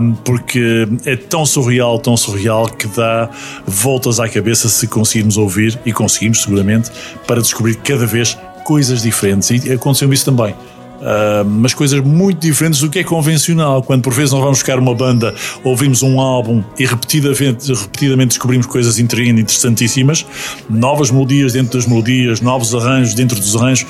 [0.00, 3.28] um, porque é tão surreal, tão surreal que dá
[3.66, 6.90] voltas à cabeça se conseguirmos ouvir, e conseguimos seguramente,
[7.26, 9.50] para descobrir cada vez coisas diferentes.
[9.50, 10.54] E aconteceu isso também.
[11.02, 13.82] Uh, mas coisas muito diferentes do que é convencional.
[13.82, 15.34] Quando por vezes nós vamos buscar uma banda,
[15.64, 20.24] ouvimos um álbum e repetidamente, repetidamente descobrimos coisas interessantíssimas,
[20.70, 23.84] novas melodias dentro das melodias, novos arranjos dentro dos arranjos.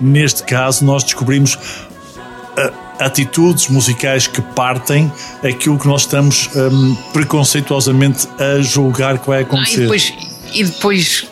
[0.00, 1.54] Neste caso, nós descobrimos.
[1.54, 5.10] Uh, atitudes musicais que partem
[5.42, 9.80] aquilo que nós estamos um, preconceituosamente a julgar que vai acontecer.
[9.80, 10.14] Ah, e depois,
[10.54, 11.31] e depois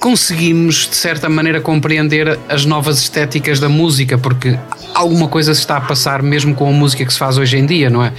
[0.00, 4.58] conseguimos, de certa maneira, compreender as novas estéticas da música, porque
[4.94, 7.66] alguma coisa se está a passar mesmo com a música que se faz hoje em
[7.66, 8.12] dia, não é?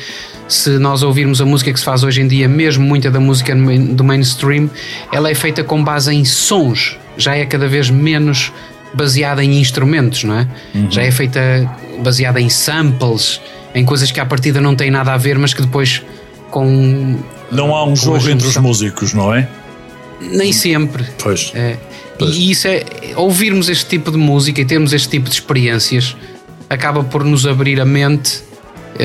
[0.48, 3.56] Se nós ouvirmos a música que se faz hoje em dia, mesmo muita da música
[3.56, 4.70] do mainstream,
[5.12, 8.54] ela é feita com base em sons, já é cada vez menos
[8.94, 10.48] baseada em instrumentos, não é?
[10.76, 10.92] Uhum.
[10.92, 11.40] Já é feita
[12.04, 13.42] baseada em samples,
[13.74, 16.04] em coisas que à partida não têm nada a ver, mas que depois
[16.52, 17.18] com.
[17.52, 19.48] Não há um jogo entre os músicos, não é?
[20.22, 21.06] Nem sempre.
[21.18, 21.52] Pois.
[21.56, 21.78] É,
[22.18, 22.36] pois.
[22.36, 22.84] E isso é.
[23.16, 26.16] Ouvirmos este tipo de música e termos este tipo de experiências
[26.70, 28.42] acaba por nos abrir a mente,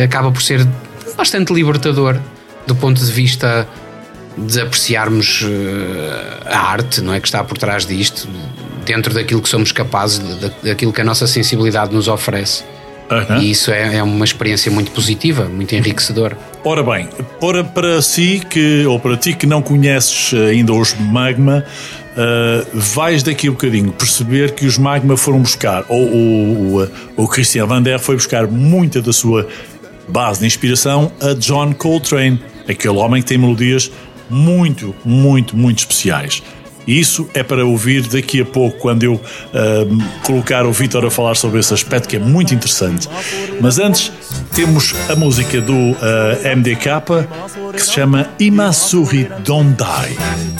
[0.04, 0.66] acaba por ser
[1.16, 2.20] bastante libertador
[2.66, 3.66] do ponto de vista
[4.36, 7.20] de apreciarmos uh, a arte, não é?
[7.20, 8.28] Que está por trás disto,
[8.84, 10.20] dentro daquilo que somos capazes,
[10.62, 12.62] daquilo que a nossa sensibilidade nos oferece.
[13.10, 13.40] Uhum.
[13.40, 16.36] E isso é, é, uma experiência muito positiva, muito enriquecedora.
[16.64, 17.08] Ora bem,
[17.40, 21.64] para, para si que, ou para ti que não conheces ainda os Magma,
[22.16, 26.82] uh, vais daqui um bocadinho perceber que os Magma foram buscar, ou o,
[27.16, 29.46] o, o Christian Van Der foi buscar muita da sua
[30.08, 33.90] base de inspiração a John Coltrane, aquele homem que tem melodias
[34.28, 36.42] muito, muito, muito especiais.
[36.86, 39.20] Isso é para ouvir daqui a pouco, quando eu uh,
[40.22, 43.08] colocar o Vitor a falar sobre esse aspecto que é muito interessante.
[43.60, 44.12] Mas antes,
[44.54, 46.86] temos a música do eh, uh, MDK
[47.72, 50.56] que se chama Imasuri Don't Die.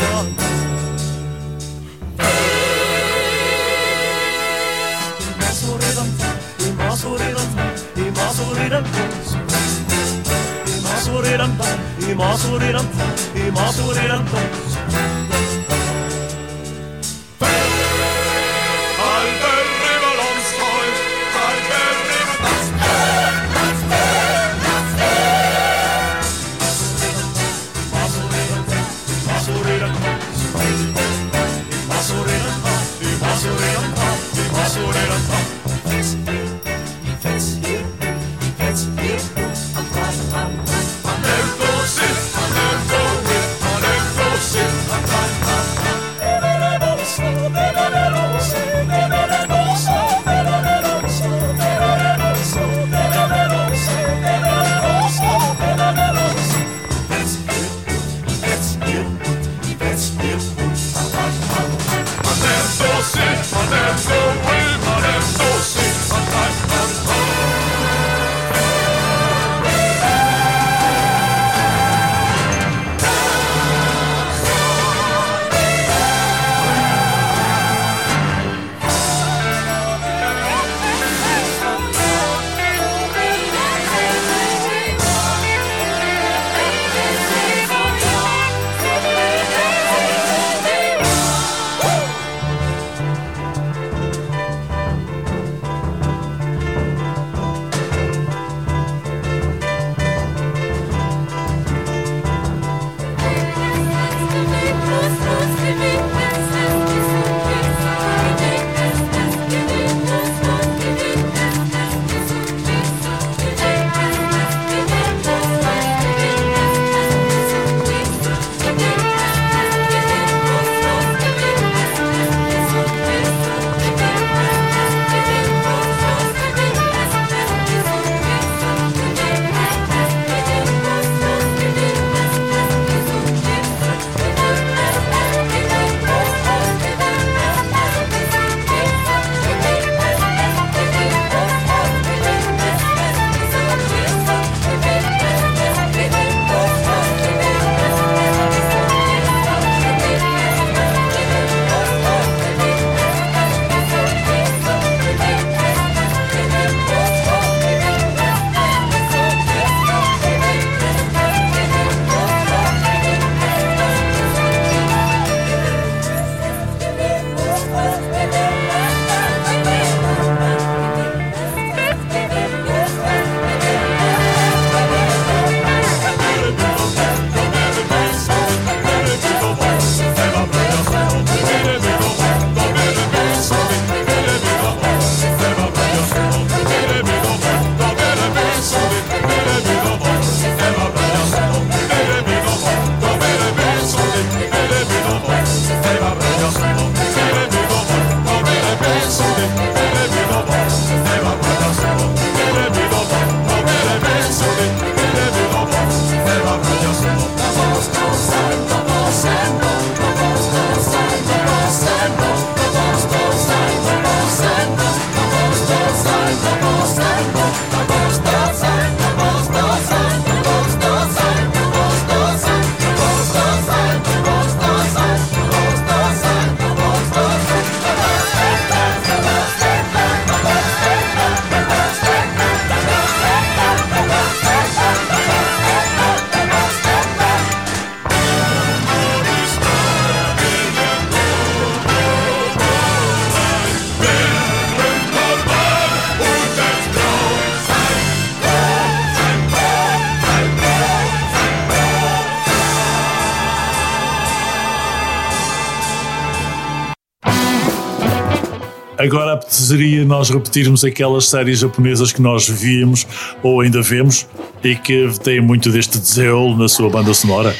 [259.67, 263.07] Apeteceria nós repetirmos aquelas séries japonesas que nós víamos
[263.43, 264.27] ou ainda vemos
[264.62, 267.55] e que têm muito deste zelo na sua banda sonora.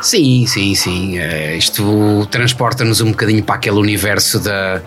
[0.00, 1.18] Sim, sim, sim.
[1.18, 4.80] Uh, isto transporta-nos um bocadinho para aquele universo da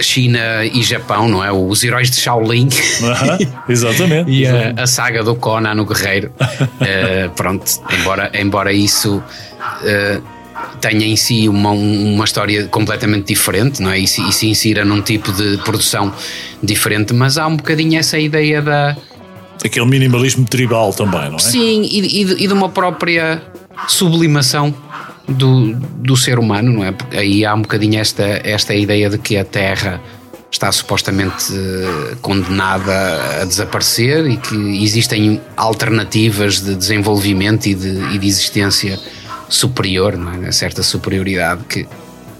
[0.00, 1.50] China e Japão, não é?
[1.50, 2.66] Os heróis de Shaolin.
[2.66, 4.30] Uh -huh, exatamente.
[4.30, 6.30] e a, a, saga do Conan no Guerreiro.
[6.38, 7.64] uh, pronto,
[7.98, 10.33] embora, embora isso uh,
[10.84, 13.98] tenha em si uma, uma história completamente diferente, não é?
[13.98, 16.12] E se, e se insira num tipo de produção
[16.62, 18.94] diferente, mas há um bocadinho essa ideia da.
[19.64, 21.38] Aquele minimalismo tribal também, não é?
[21.38, 23.42] Sim, e, e, e de uma própria
[23.88, 24.74] sublimação
[25.26, 26.92] do, do ser humano, não é?
[26.92, 30.02] Porque aí há um bocadinho esta, esta ideia de que a Terra
[30.50, 38.18] está supostamente eh, condenada a desaparecer e que existem alternativas de desenvolvimento e de, e
[38.18, 39.00] de existência
[39.48, 40.52] superior, não é?
[40.52, 41.86] certa superioridade que,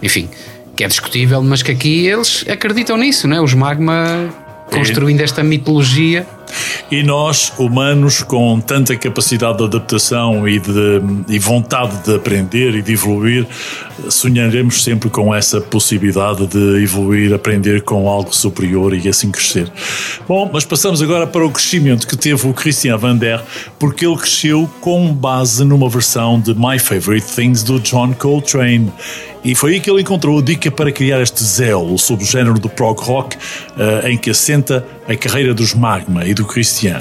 [0.03, 0.29] enfim,
[0.77, 3.41] que é discutível, mas que aqui eles acreditam nisso, não é?
[3.41, 4.29] Os magma
[4.71, 6.27] construindo esta mitologia
[6.91, 12.83] e nós, humanos, com tanta capacidade de adaptação e, de, e vontade de aprender e
[12.83, 13.47] de evoluir,
[14.09, 19.71] sonharemos sempre com essa possibilidade de evoluir, aprender com algo superior e assim crescer.
[20.29, 23.43] Bom, mas passamos agora para o crescimento que teve o Christian Van Der,
[23.79, 28.93] porque ele cresceu com base numa versão de My Favorite Things do John Coltrane.
[29.45, 32.71] E foi aí que ele encontrou a dica para criar este zelo, o subgénero do
[32.71, 36.99] prog rock, uh, em que assenta a carreira dos Magma e do Christian.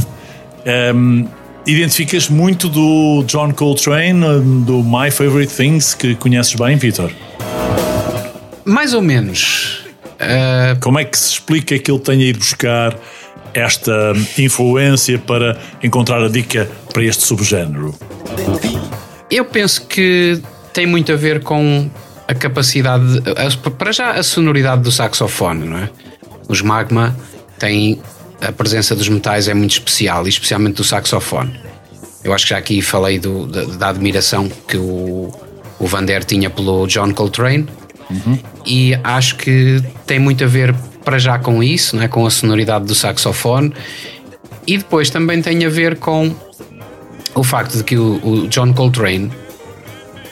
[0.94, 1.26] Um,
[1.66, 4.20] identificas muito do John Coltrane,
[4.66, 7.12] do My Favorite Things, que conheces bem, Vitor?
[8.66, 9.86] Mais ou menos.
[10.16, 10.78] Uh...
[10.82, 12.98] Como é que se explica que ele tenha ido buscar
[13.54, 17.96] esta influência para encontrar a dica para este subgénero?
[19.32, 20.42] Eu penso que
[20.74, 21.90] tem muito a ver com
[22.28, 25.90] a capacidade, a, para já a sonoridade do saxofone, não é?
[26.48, 27.16] Os Magma
[27.58, 28.02] têm
[28.42, 31.60] a presença dos metais é muito especial, e especialmente do saxofone.
[32.24, 35.32] Eu acho que já aqui falei do, da, da, admiração que o,
[35.80, 37.68] o Van Der tinha pelo John Coltrane,
[38.10, 38.38] uhum.
[38.66, 42.08] e acho que tem muito a ver para já com isso, não é?
[42.08, 43.74] com a sonoridade do saxofone,
[44.68, 46.34] e depois também tem a ver com
[47.36, 49.32] o facto de que o, o John Coltrane,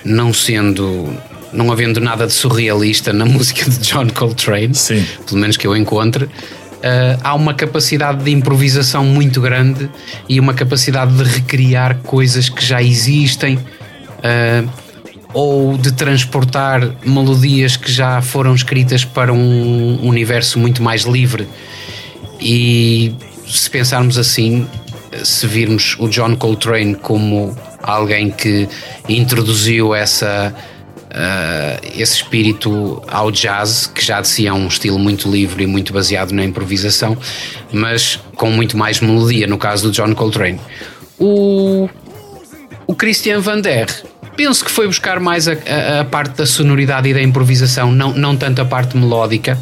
[0.04, 1.10] não sendo
[1.54, 5.06] não havendo nada de surrealista na música de John Coltrane, Sim.
[5.26, 6.30] pelo menos que eu encontre, uh,
[7.24, 9.89] há uma capacidade de improvisação muito grande
[10.28, 13.58] e uma capacidade de recriar coisas que já existem.
[13.58, 14.82] Uh,
[15.34, 21.47] ou de transportar melodias que já foram escritas para um universo muito mais livre.
[22.39, 23.16] E
[23.47, 24.68] se pensarmos assim,
[25.24, 28.68] se virmos o John Coltrane como alguém que
[29.08, 30.54] introduziu essa
[31.12, 35.68] uh, esse espírito ao jazz, que já de si é um estilo muito livre e
[35.68, 37.18] muito baseado na improvisação,
[37.72, 40.59] mas com muito mais melodia, no caso do John Coltrane.
[41.20, 41.89] O,
[42.88, 43.88] o Christian Van Der
[44.36, 48.14] penso que foi buscar mais a, a, a, parte da sonoridade e da improvisação, não,
[48.14, 49.57] não tanto a parte melódica,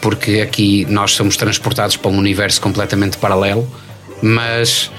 [0.00, 3.68] porque aqui nós somos transportados para um universo completamente paralelo,
[4.22, 4.90] mas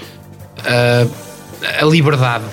[0.60, 1.10] uh,
[1.80, 2.44] a liberdade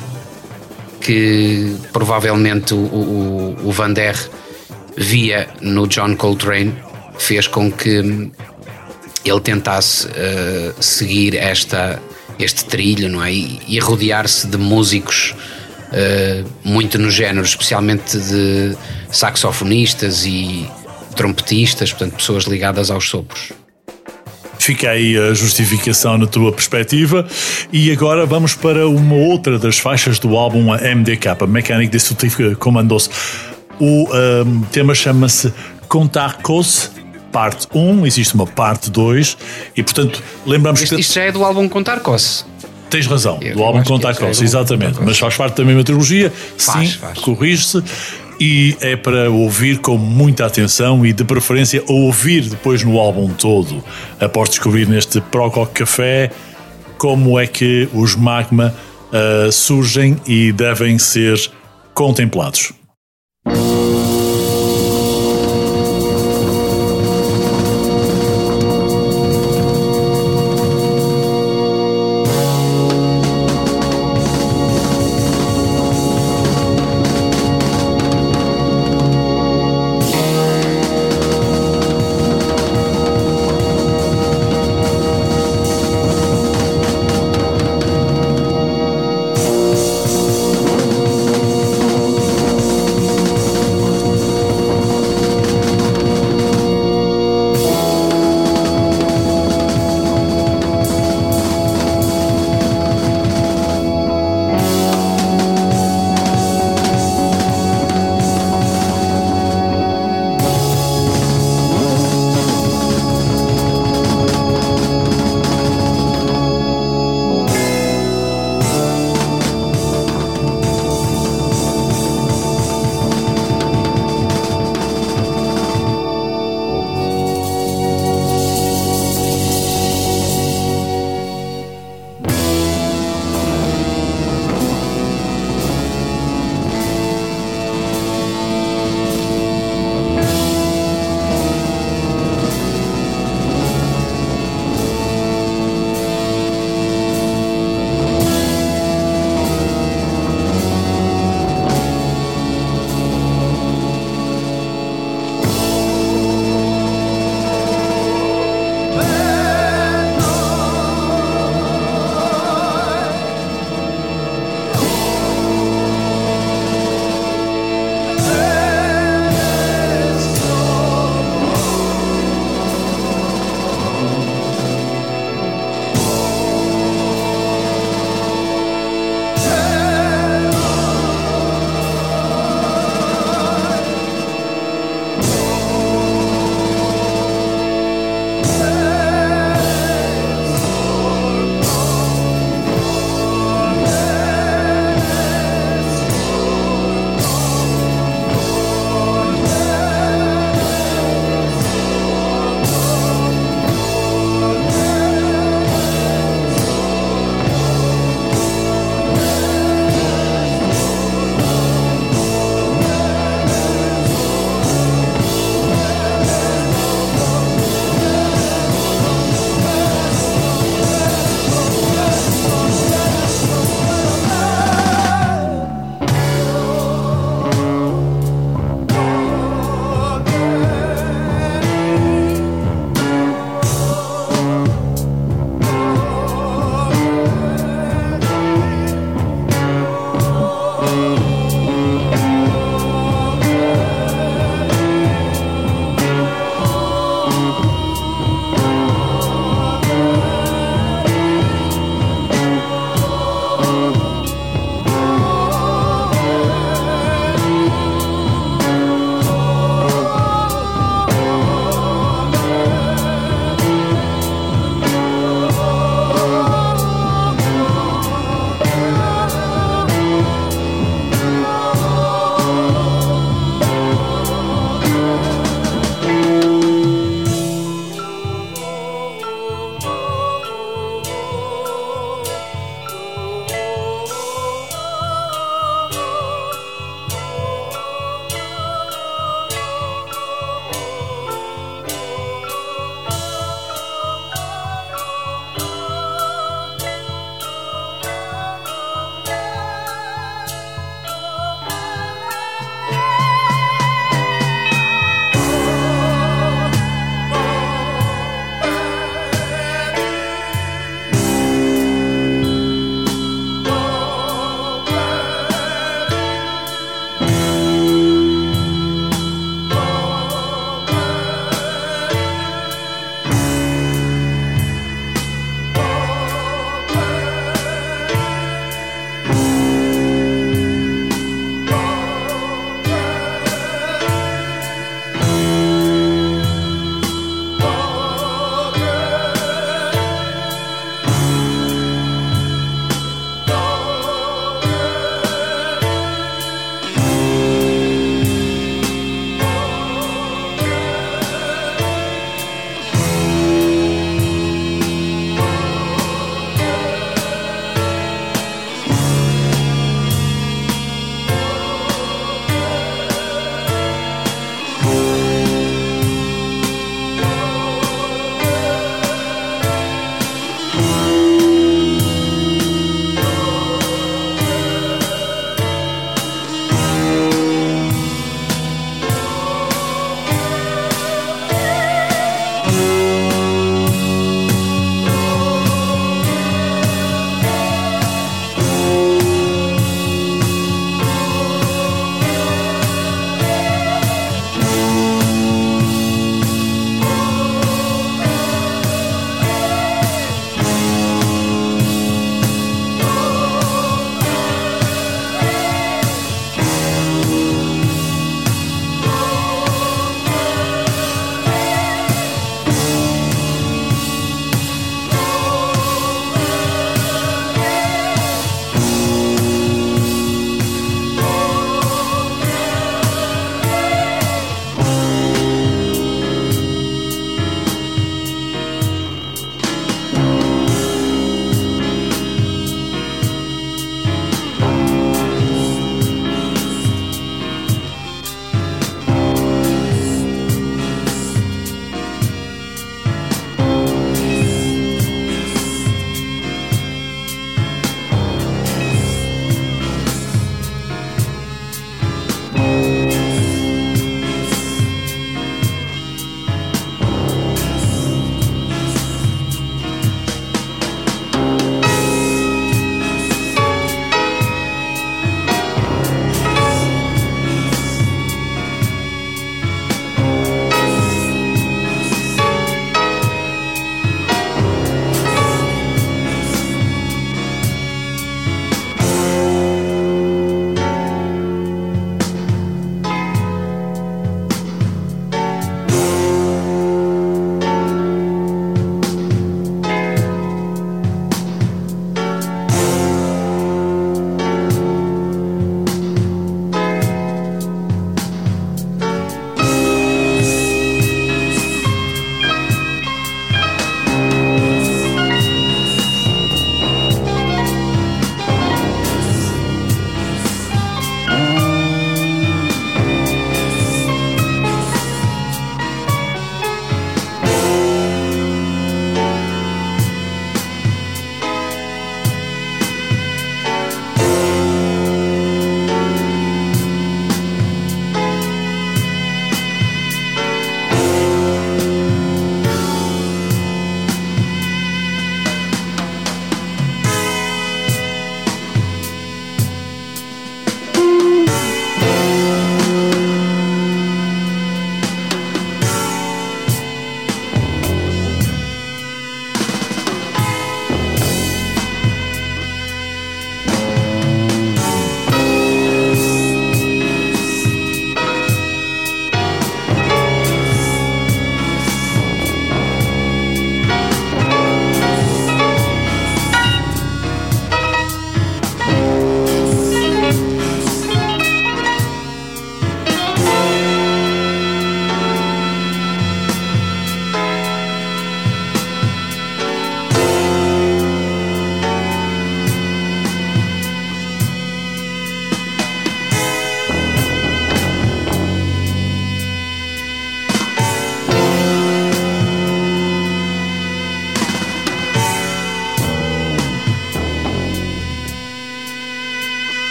[1.01, 4.17] que provavelmente o, o, o Van Der
[4.97, 6.75] via no John Coltrane
[7.19, 8.31] fez com que
[9.25, 12.01] ele tentasse uh, seguir esta,
[12.39, 13.33] este trilho não é?
[13.33, 15.35] e, e rodear-se de músicos
[15.89, 18.77] uh, muito no género, especialmente de
[19.11, 20.69] saxofonistas e
[21.17, 23.53] trompetistas, portanto, pessoas ligadas aos sopros.
[24.61, 27.27] Fica aí a justificação na tua perspectiva.
[27.73, 32.55] E agora vamos para uma outra das faixas do álbum, a MDK, a Mechanic Destructive
[32.57, 33.11] Commandos.
[33.81, 35.53] O um, tema chama-se
[35.89, 36.91] Contarcos
[37.33, 39.39] parte 1, existe uma parte 2
[39.77, 41.01] e portanto lembramos isto, que...
[41.01, 42.45] Isto já é do álbum Contarcos.
[42.91, 46.91] Tens razão, Eu do álbum Contarcos, é exatamente, mas faz parte da mesma trilogia, faz,
[46.91, 47.83] sim, corrige-se
[48.41, 53.85] e é para ouvir com muita atenção e de preferência ouvir depois no álbum todo,
[54.19, 56.31] após descobrir neste Prococ Café
[56.97, 58.75] como é que os magma
[59.13, 61.39] uh, surgem e devem ser
[61.93, 62.80] contemplados.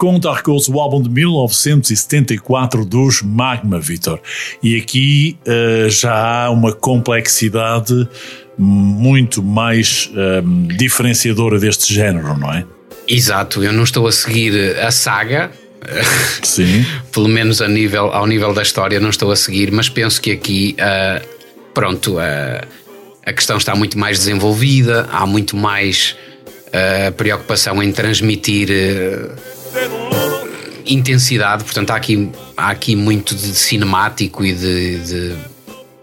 [0.00, 4.18] Com Dark Horse, o álbum de 1974 dos Magma, Vitor.
[4.62, 8.08] E aqui uh, já há uma complexidade
[8.56, 10.10] muito mais
[10.42, 12.64] um, diferenciadora deste género, não é?
[13.06, 15.50] Exato, eu não estou a seguir a saga.
[16.42, 16.82] Sim.
[17.12, 20.30] Pelo menos a nível, ao nível da história, não estou a seguir, mas penso que
[20.30, 21.22] aqui, uh,
[21.74, 22.66] pronto, uh,
[23.26, 26.16] a questão está muito mais desenvolvida, há muito mais
[26.68, 28.70] uh, preocupação em transmitir
[30.86, 35.34] intensidade, portanto, há aqui, há aqui muito de cinemático e de, de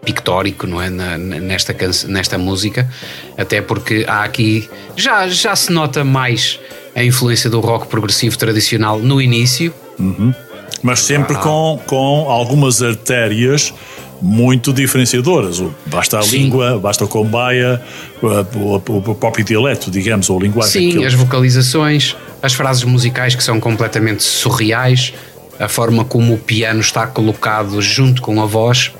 [0.04, 0.90] pictórico, não é?
[0.90, 1.76] Na, nesta,
[2.08, 2.90] nesta música,
[3.38, 6.60] até porque há aqui já, já se nota mais
[6.96, 9.74] a influência do rock progressivo tradicional no início.
[10.00, 10.34] Uhum.
[10.82, 11.40] Mas sempre ah.
[11.40, 13.74] com, com algumas artérias
[14.22, 15.62] muito diferenciadoras.
[15.86, 16.44] Basta a Sim.
[16.44, 17.82] língua, basta a combaia,
[18.22, 20.92] o, o, próprio dialeto, digamos, ou a linguagem.
[20.92, 25.14] Sim, as vocalizações, as frases musicais que são completamente surreais,
[25.60, 28.92] a forma como o piano está colocado junto com a voz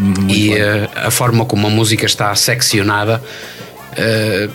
[0.00, 3.22] muito e uh, a forma como a música está seccionada,
[3.92, 4.50] uh,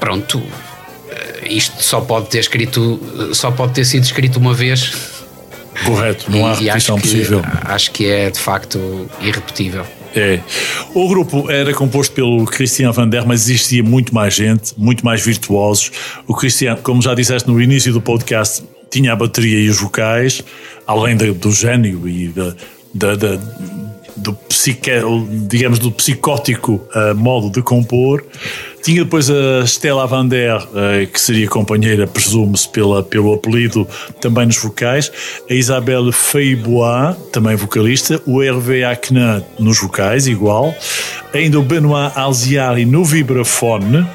[0.00, 0.46] pronto, uh,
[1.48, 3.00] isto só pode ter escrito,
[3.32, 5.14] só pode ter sido escrito uma vez.
[5.84, 7.42] Correto, não há repetição possível.
[7.62, 9.84] Acho que é de facto irrepetível.
[10.14, 10.40] É.
[10.94, 15.22] O grupo era composto pelo Christian Van Der, mas existia muito mais gente, muito mais
[15.22, 15.92] virtuosos.
[16.26, 20.42] O Christian, como já disseste no início do podcast, tinha a bateria e os vocais,
[20.86, 22.54] além do gênio e da,
[22.94, 23.38] da, da
[24.26, 24.90] do psique,
[25.48, 28.24] digamos, do psicótico uh, modo de compor.
[28.82, 33.86] Tinha depois a Stella Van Der, uh, que seria companheira, presume-se, pela, pelo apelido,
[34.20, 35.10] também nos vocais.
[35.48, 38.20] A Isabelle Feibois, também vocalista.
[38.26, 40.74] O Hervé Akna nos vocais, igual.
[41.32, 44.06] Ainda o Benoit Alziari no vibrafone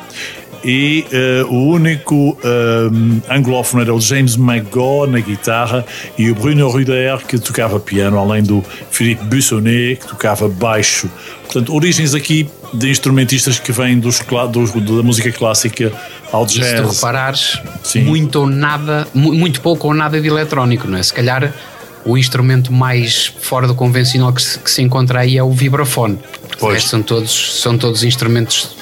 [0.64, 5.86] e uh, o único uh, anglófono era o James McGaw na guitarra
[6.18, 11.09] e o Bruno Ruder que tocava piano, além do Philippe Bussonnet que tocava baixo.
[11.43, 14.20] Portanto, origens aqui de instrumentistas que vêm dos,
[14.51, 15.91] dos da música clássica
[16.32, 16.68] ao jazz.
[16.68, 18.03] Se tu reparares, Sim.
[18.03, 21.03] muito ou nada, muito pouco ou nada de eletrónico, não é?
[21.03, 21.53] Se calhar
[22.05, 26.18] o instrumento mais fora do convencional que se, que se encontra aí é o vibrafone.
[26.59, 26.84] Pois.
[26.84, 28.76] São todos, são todos instrumentos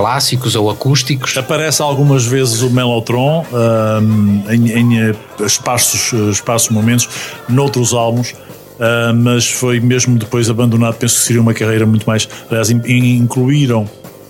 [0.00, 1.36] clássicos ou acústicos.
[1.36, 7.06] Aparece algumas vezes o Mellotron um, em, em eh, espaços, eh, espaços momentos
[7.48, 8.32] noutros álbuns.
[8.80, 10.94] Uh, mas foi mesmo depois abandonado.
[10.94, 12.26] Penso que seria uma carreira muito mais.
[12.48, 13.86] Aliás, incluíram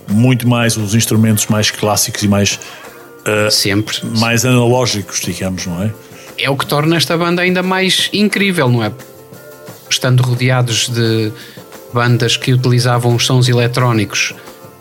[0.08, 2.58] muito mais os instrumentos mais clássicos e mais.
[3.20, 3.96] Uh, Sempre.
[4.18, 5.92] Mais analógicos, digamos, não é?
[6.36, 8.90] É o que torna esta banda ainda mais incrível, não é?
[9.88, 11.32] Estando rodeados de
[11.94, 14.34] bandas que utilizavam os sons eletrónicos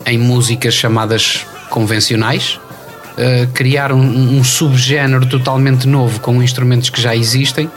[0.06, 2.58] em músicas chamadas convencionais,
[3.12, 7.70] uh, criar um, um subgénero totalmente novo com instrumentos que já existem,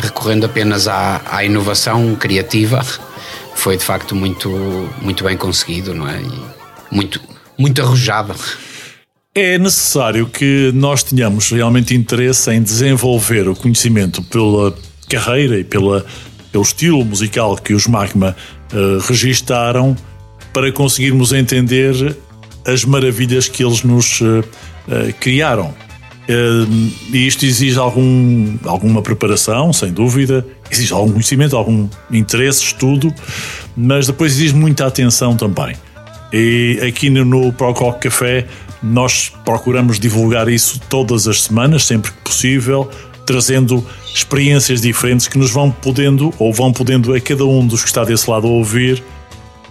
[0.00, 2.84] recorrendo apenas à, à inovação criativa,
[3.54, 4.48] foi de facto muito,
[5.00, 6.20] muito bem conseguido, não é?
[6.20, 7.20] E muito,
[7.58, 8.34] muito arrojado.
[9.34, 14.74] É necessário que nós tenhamos realmente interesse em desenvolver o conhecimento pela
[15.08, 16.04] carreira e pela,
[16.50, 18.36] pelo estilo musical que os Magma
[18.72, 19.96] uh, registaram
[20.52, 22.16] para conseguirmos entender
[22.66, 24.44] as maravilhas que eles nos uh,
[25.20, 25.74] criaram.
[26.28, 33.12] Uh, e isto exige algum, alguma preparação, sem dúvida, exige algum conhecimento, algum interesse, estudo,
[33.76, 35.74] mas depois exige muita atenção também.
[36.32, 38.46] E aqui no, no Prococ Café
[38.82, 42.88] nós procuramos divulgar isso todas as semanas, sempre que possível,
[43.26, 43.84] trazendo
[44.14, 48.04] experiências diferentes que nos vão podendo, ou vão podendo a cada um dos que está
[48.04, 49.02] desse lado a ouvir,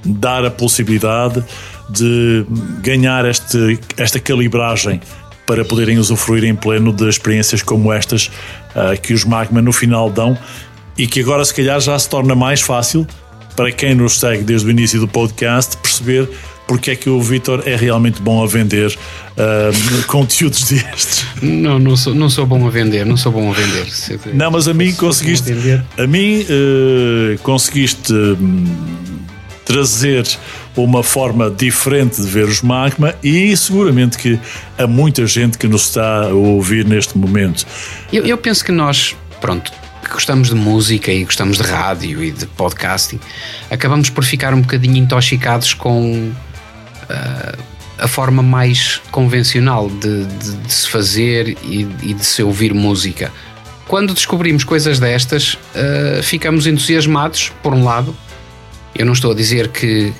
[0.05, 1.43] dar a possibilidade
[1.89, 2.45] de
[2.81, 5.01] ganhar este, esta calibragem
[5.45, 10.09] para poderem usufruir em pleno de experiências como estas uh, que os Magma no final
[10.09, 10.37] dão
[10.97, 13.05] e que agora se calhar já se torna mais fácil
[13.55, 16.29] para quem nos segue desde o início do podcast perceber
[16.67, 21.25] porque é que o Vitor é realmente bom a vender uh, conteúdos destes.
[21.41, 23.87] Não, não sou, não sou bom a vender, não sou bom a vender.
[24.33, 28.63] Não, mas a mim conseguiste, a, a mim uh, conseguiste hum,
[29.71, 30.27] trazer
[30.75, 34.37] uma forma diferente de ver os magma e seguramente que
[34.77, 37.65] há muita gente que nos está a ouvir neste momento.
[38.11, 39.71] Eu, eu penso que nós, pronto,
[40.03, 43.17] que gostamos de música e gostamos de rádio e de podcasting,
[43.69, 47.57] acabamos por ficar um bocadinho intoxicados com uh,
[47.97, 53.31] a forma mais convencional de, de, de se fazer e, e, de se ouvir música.
[53.87, 58.13] Quando descobrimos coisas destas, uh, ficamos entusiasmados, por um lado,
[58.95, 60.13] eu não estou a dizer que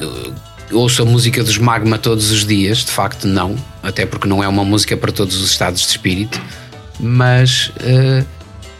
[0.00, 0.34] uh,
[0.72, 4.48] ouço a música dos Magma todos os dias, de facto não, até porque não é
[4.48, 6.40] uma música para todos os estados de espírito.
[7.00, 8.26] mas uh,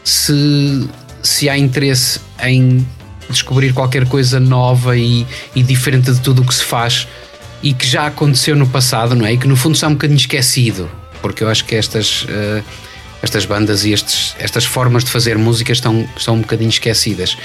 [0.05, 0.89] se,
[1.23, 2.87] se há interesse em
[3.31, 7.07] descobrir qualquer coisa nova e, e diferente de tudo o que se faz
[7.63, 9.33] e que já aconteceu no passado, não é?
[9.33, 12.65] E que no fundo está um bocadinho esquecido, porque eu acho que estas, uh,
[13.23, 17.37] estas bandas e estes, estas formas de fazer música estão, estão um bocadinho esquecidas.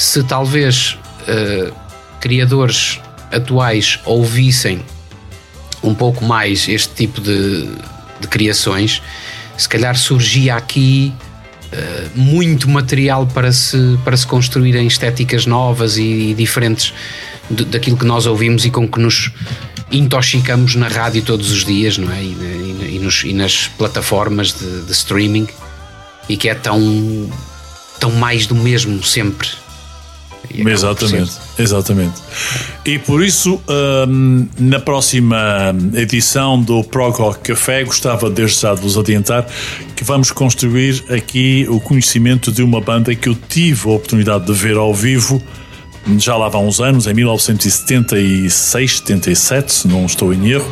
[0.00, 0.96] Se talvez
[1.28, 1.74] uh,
[2.22, 2.98] criadores
[3.30, 4.80] atuais ouvissem
[5.82, 7.68] um pouco mais este tipo de,
[8.18, 9.02] de criações,
[9.58, 11.12] se calhar surgia aqui
[11.70, 16.94] uh, muito material para se, para se construírem estéticas novas e, e diferentes
[17.50, 19.30] de, daquilo que nós ouvimos e com que nos
[19.92, 22.22] intoxicamos na rádio todos os dias, não é?
[22.22, 25.46] E, e, nos, e nas plataformas de, de, streaming
[26.26, 26.80] e que é tão,
[27.98, 29.59] tão mais do mesmo sempre.
[30.54, 32.20] Exatamente, exatamente.
[32.84, 33.60] E por isso,
[34.08, 39.46] hum, na próxima edição do Prog Rock Café, gostava desde já de vos adiantar
[39.94, 44.52] que vamos construir aqui o conhecimento de uma banda que eu tive a oportunidade de
[44.52, 45.40] ver ao vivo
[46.18, 50.68] já lá vão uns anos, em 1976, 77, se não estou em erro,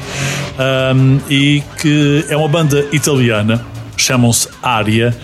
[0.96, 3.64] um, e que é uma banda italiana,
[3.96, 5.16] chamam-se Aria,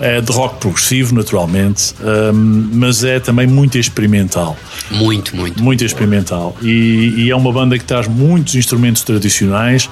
[0.00, 4.56] é de rock progressivo, naturalmente, um, mas é também muito experimental.
[4.90, 5.62] Muito, muito.
[5.62, 6.56] Muito experimental.
[6.62, 9.88] E, e é uma banda que traz muitos instrumentos tradicionais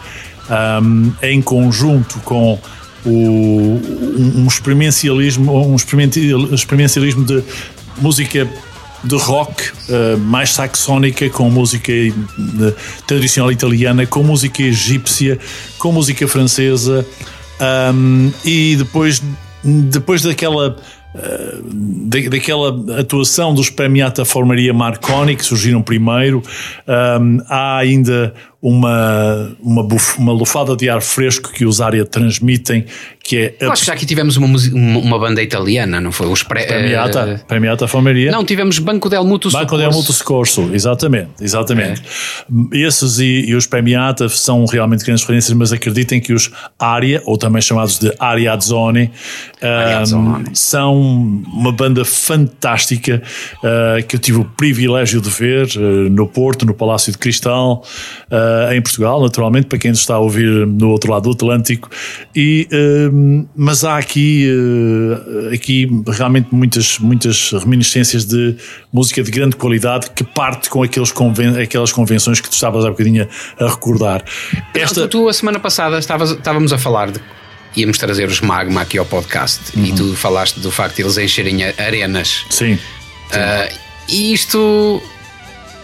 [0.83, 2.59] um, em conjunto com
[3.05, 3.81] o,
[4.35, 7.43] um experiencialismo, um experiencialismo de
[8.01, 8.49] música
[9.05, 12.75] de rock uh, mais saxónica, com música uh,
[13.07, 15.39] tradicional italiana, com música egípcia,
[15.79, 17.07] com música francesa
[17.61, 19.23] um, e depois,
[19.65, 20.77] depois daquela
[22.05, 26.43] da, daquela atuação dos Premiata Formaria Marconi, que surgiram primeiro,
[26.87, 32.85] um, há ainda uma, uma, buf, uma lufada de ar fresco que os área transmitem,
[33.23, 33.55] que é...
[33.61, 36.27] Eu acho que já aqui tivemos uma, uma banda italiana, não foi?
[36.27, 38.33] Os pre, Premiata, uh, Premiata Formaria.
[38.33, 42.03] Não, tivemos Banco del Mutuo Banco del Mutuo Scorso, exatamente, exatamente.
[42.73, 42.79] É.
[42.79, 47.39] Esses e, e, os Premiata são realmente grandes referências, mas acreditem que os Aria, ou
[47.39, 49.13] também chamados de Ariazzoni,
[49.63, 53.23] um, são uma banda fantástica
[53.59, 57.85] uh, que eu tive o privilégio de ver uh, no Porto, no Palácio de Cristal,
[58.33, 61.91] uh, em Portugal, naturalmente, para quem está a ouvir no outro lado do Atlântico.
[62.35, 62.69] E,
[63.57, 64.49] mas há aqui,
[65.53, 68.57] aqui realmente muitas, muitas reminiscências de
[68.93, 72.91] música de grande qualidade que parte com aqueles conven aquelas convenções que tu estavas há
[72.91, 74.25] bocadinho a recordar.
[74.75, 75.03] Esta...
[75.03, 77.20] Tu, tu, a semana passada estavas, estávamos a falar de
[77.77, 79.85] íamos trazer os Magma aqui ao podcast uhum.
[79.85, 82.45] e tu falaste do facto de eles encherem arenas.
[82.51, 82.77] Sim.
[82.77, 83.39] sim.
[83.39, 85.03] Uh, e isto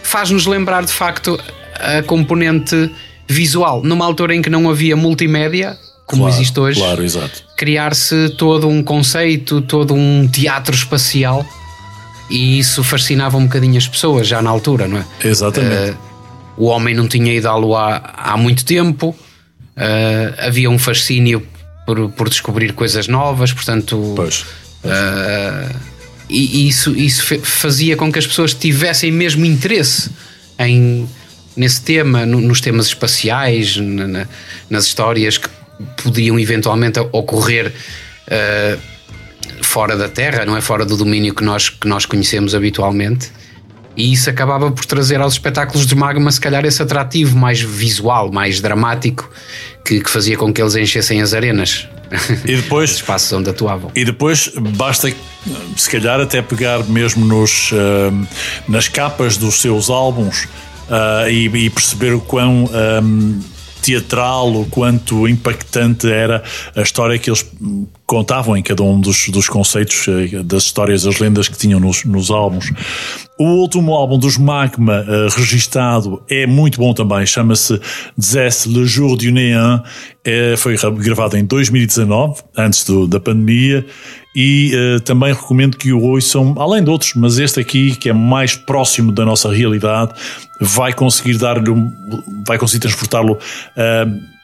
[0.03, 1.39] faz-nos lembrar de facto
[1.79, 2.89] a componente
[3.27, 3.81] visual.
[3.83, 7.03] Numa altura em que não havia multimédia, como claro, existe hoje, claro,
[7.57, 11.45] criar-se todo um conceito, todo um teatro espacial
[12.29, 15.05] e isso fascinava um bocadinho as pessoas já na altura, não é?
[15.23, 15.91] Exatamente.
[15.91, 15.97] Uh,
[16.57, 21.45] o homem não tinha ido à lua há muito tempo, uh, havia um fascínio
[21.85, 24.13] por, por descobrir coisas novas, portanto.
[24.15, 24.45] Pois.
[24.81, 24.93] pois.
[24.93, 25.95] Uh,
[26.27, 30.09] e isso, isso fazia com que as pessoas tivessem mesmo interesse
[30.57, 31.07] em,
[31.55, 34.27] nesse tema, no, nos temas espaciais, na, na,
[34.69, 35.49] nas histórias que
[36.03, 37.73] podiam eventualmente ocorrer
[38.27, 38.79] uh,
[39.61, 40.61] fora da Terra, não é?
[40.61, 43.31] Fora do domínio que nós, que nós conhecemos habitualmente.
[43.97, 48.29] E isso acabava por trazer aos espetáculos de Magma, se calhar, esse atrativo mais visual,
[48.29, 49.29] mais dramático,
[49.85, 51.87] que, que fazia com que eles enchessem as arenas.
[52.43, 53.91] E depois, espaços onde atuavam.
[53.95, 55.09] E depois basta,
[55.77, 58.27] se calhar, até pegar mesmo nos, uh,
[58.67, 60.45] nas capas dos seus álbuns
[60.89, 62.69] uh, e, e, perceber o quão.
[63.03, 63.39] Um,
[63.85, 66.43] teatral, o quanto impactante era
[66.75, 67.45] a história que eles
[68.07, 72.03] contavam em cada um dos, dos conceitos, eh, das histórias, as lendas que tinham nos,
[72.03, 72.71] nos álbuns.
[73.37, 77.79] O último álbum dos Magma uh, registado é muito bom também, chama-se
[78.19, 79.83] Zess Le Jour du Néant,
[80.23, 83.85] é, foi gravado em 2019, antes do, da pandemia,
[84.35, 88.13] e uh, também recomendo que o ouçam, além de outros, mas este aqui, que é
[88.13, 90.13] mais próximo da nossa realidade,
[90.59, 91.91] vai conseguir dar-lhe, um,
[92.45, 94.35] vai conseguir transportá-lo uh,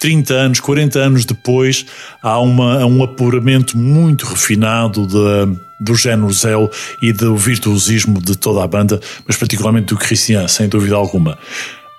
[0.00, 1.86] 30 anos, 40 anos depois,
[2.22, 6.70] há uma, um apuramento muito refinado de, do género Zell
[7.00, 11.38] e do virtuosismo de toda a banda, mas particularmente do Christian, sem dúvida alguma.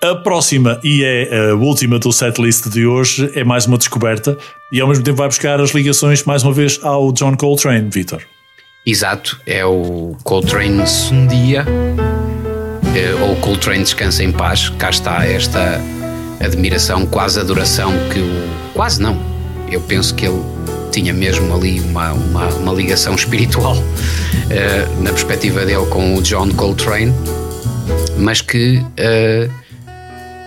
[0.02, 4.38] A próxima, e é a última do setlist de hoje, é mais uma descoberta
[4.72, 8.22] e ao mesmo tempo vai buscar as ligações, mais uma vez, ao John Coltrane, Vitor.
[8.86, 11.65] Exato, é o Coltrane Sundia,
[12.95, 14.69] é, ou Coltrane Descansa em Paz.
[14.69, 15.82] Cá está esta
[16.40, 18.74] admiração, quase adoração que o.
[18.76, 19.19] Quase não.
[19.72, 20.41] Eu penso que ele
[20.91, 26.52] tinha mesmo ali uma, uma, uma ligação espiritual uh, na perspectiva dele com o John
[26.52, 27.14] Coltrane,
[28.19, 29.66] mas que uh,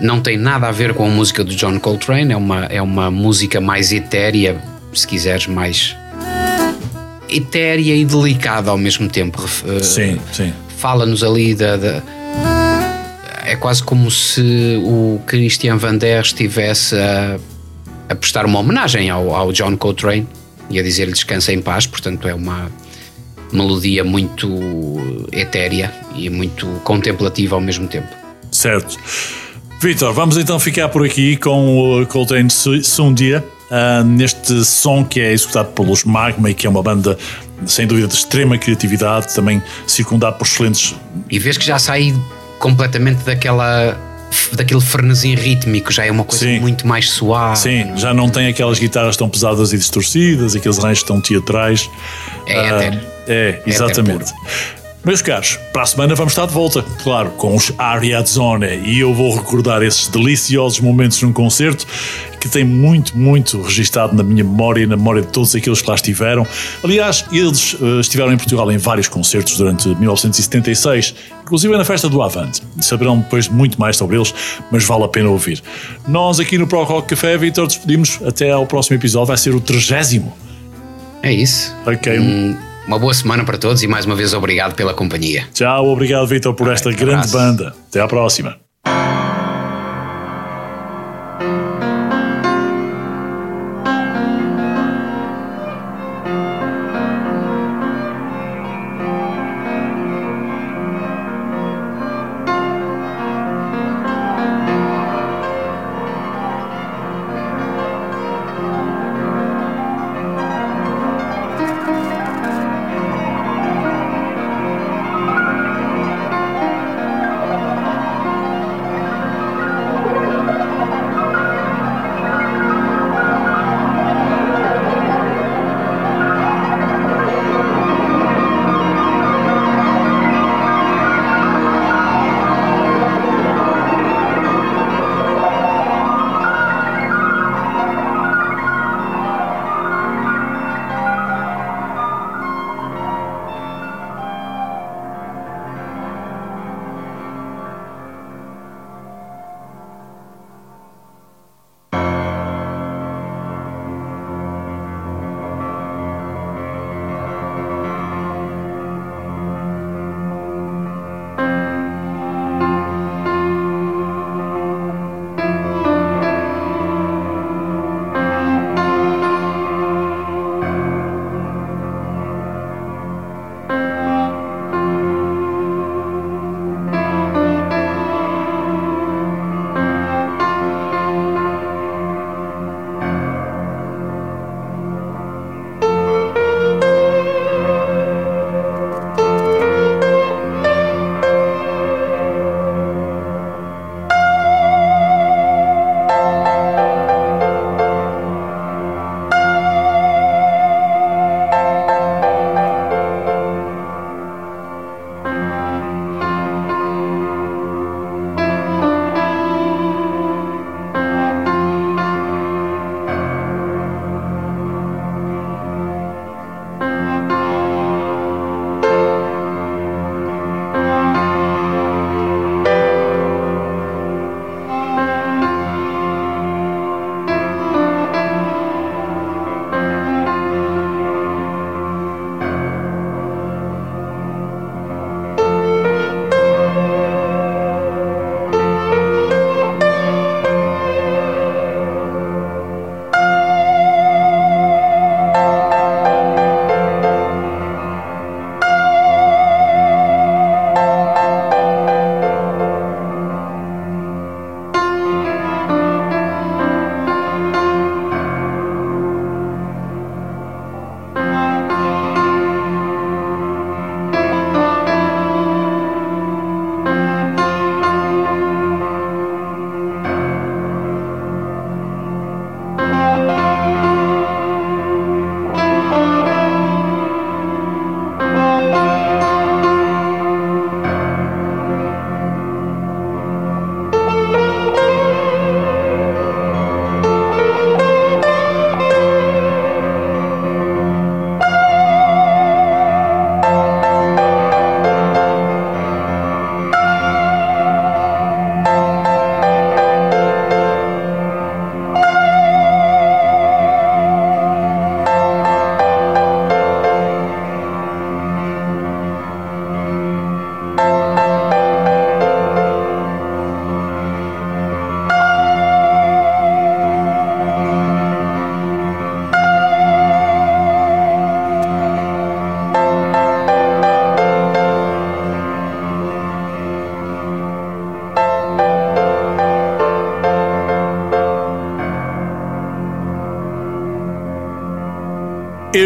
[0.01, 3.11] não tem nada a ver com a música do John Coltrane, é uma, é uma
[3.11, 4.61] música mais etérea,
[4.93, 5.97] se quiseres, mais
[7.29, 9.43] etérea e delicada ao mesmo tempo.
[9.43, 10.53] Uh, sim, sim.
[10.79, 12.03] Fala-nos ali da, da
[13.45, 17.39] é quase como se o Christian Van Der estivesse a,
[18.09, 20.27] a prestar uma homenagem ao, ao John Coltrane
[20.69, 22.71] e a dizer-lhe descansa em paz, portanto é uma
[23.53, 24.49] melodia muito
[25.33, 28.09] etérea e muito contemplativa ao mesmo tempo.
[28.53, 28.97] Certo.
[29.83, 35.33] Vitor, vamos então ficar por aqui com o Coltrane Sundia, uh, neste som que é
[35.33, 37.17] executado pelos Magma e que é uma banda
[37.65, 40.95] sem dúvida de extrema criatividade, também circundado por excelentes.
[41.31, 42.15] E vês que já sai
[42.59, 43.99] completamente daquela
[44.53, 46.61] daquele frenesim rítmico, já é uma coisa Sim.
[46.61, 47.59] muito mais suave.
[47.59, 51.89] Sim, já não tem aquelas guitarras tão pesadas e distorcidas, aqueles arranjos tão teatrais.
[52.47, 54.31] É, uh, é, exatamente.
[55.03, 59.15] Meus caros, para a semana vamos estar de volta, claro, com os Ariadzone e eu
[59.15, 61.87] vou recordar esses deliciosos momentos num concerto
[62.39, 65.89] que tem muito, muito registado na minha memória e na memória de todos aqueles que
[65.89, 66.47] lá estiveram.
[66.85, 71.15] Aliás, eles uh, estiveram em Portugal em vários concertos durante 1976,
[71.45, 72.63] inclusive na festa do Avante.
[72.81, 74.35] Saberão depois muito mais sobre eles,
[74.71, 75.63] mas vale a pena ouvir.
[76.07, 79.61] Nós aqui no Pro Rock Café, Vitor, despedimos até ao próximo episódio, vai ser o
[79.63, 80.37] trigésimo.
[81.23, 81.75] É isso.
[81.87, 82.19] Ok.
[82.19, 85.47] Hum uma boa semana para todos e mais uma vez obrigado pela companhia.
[85.55, 87.73] Tchau, obrigado Vitor por esta grande banda.
[87.89, 88.59] Até à próxima.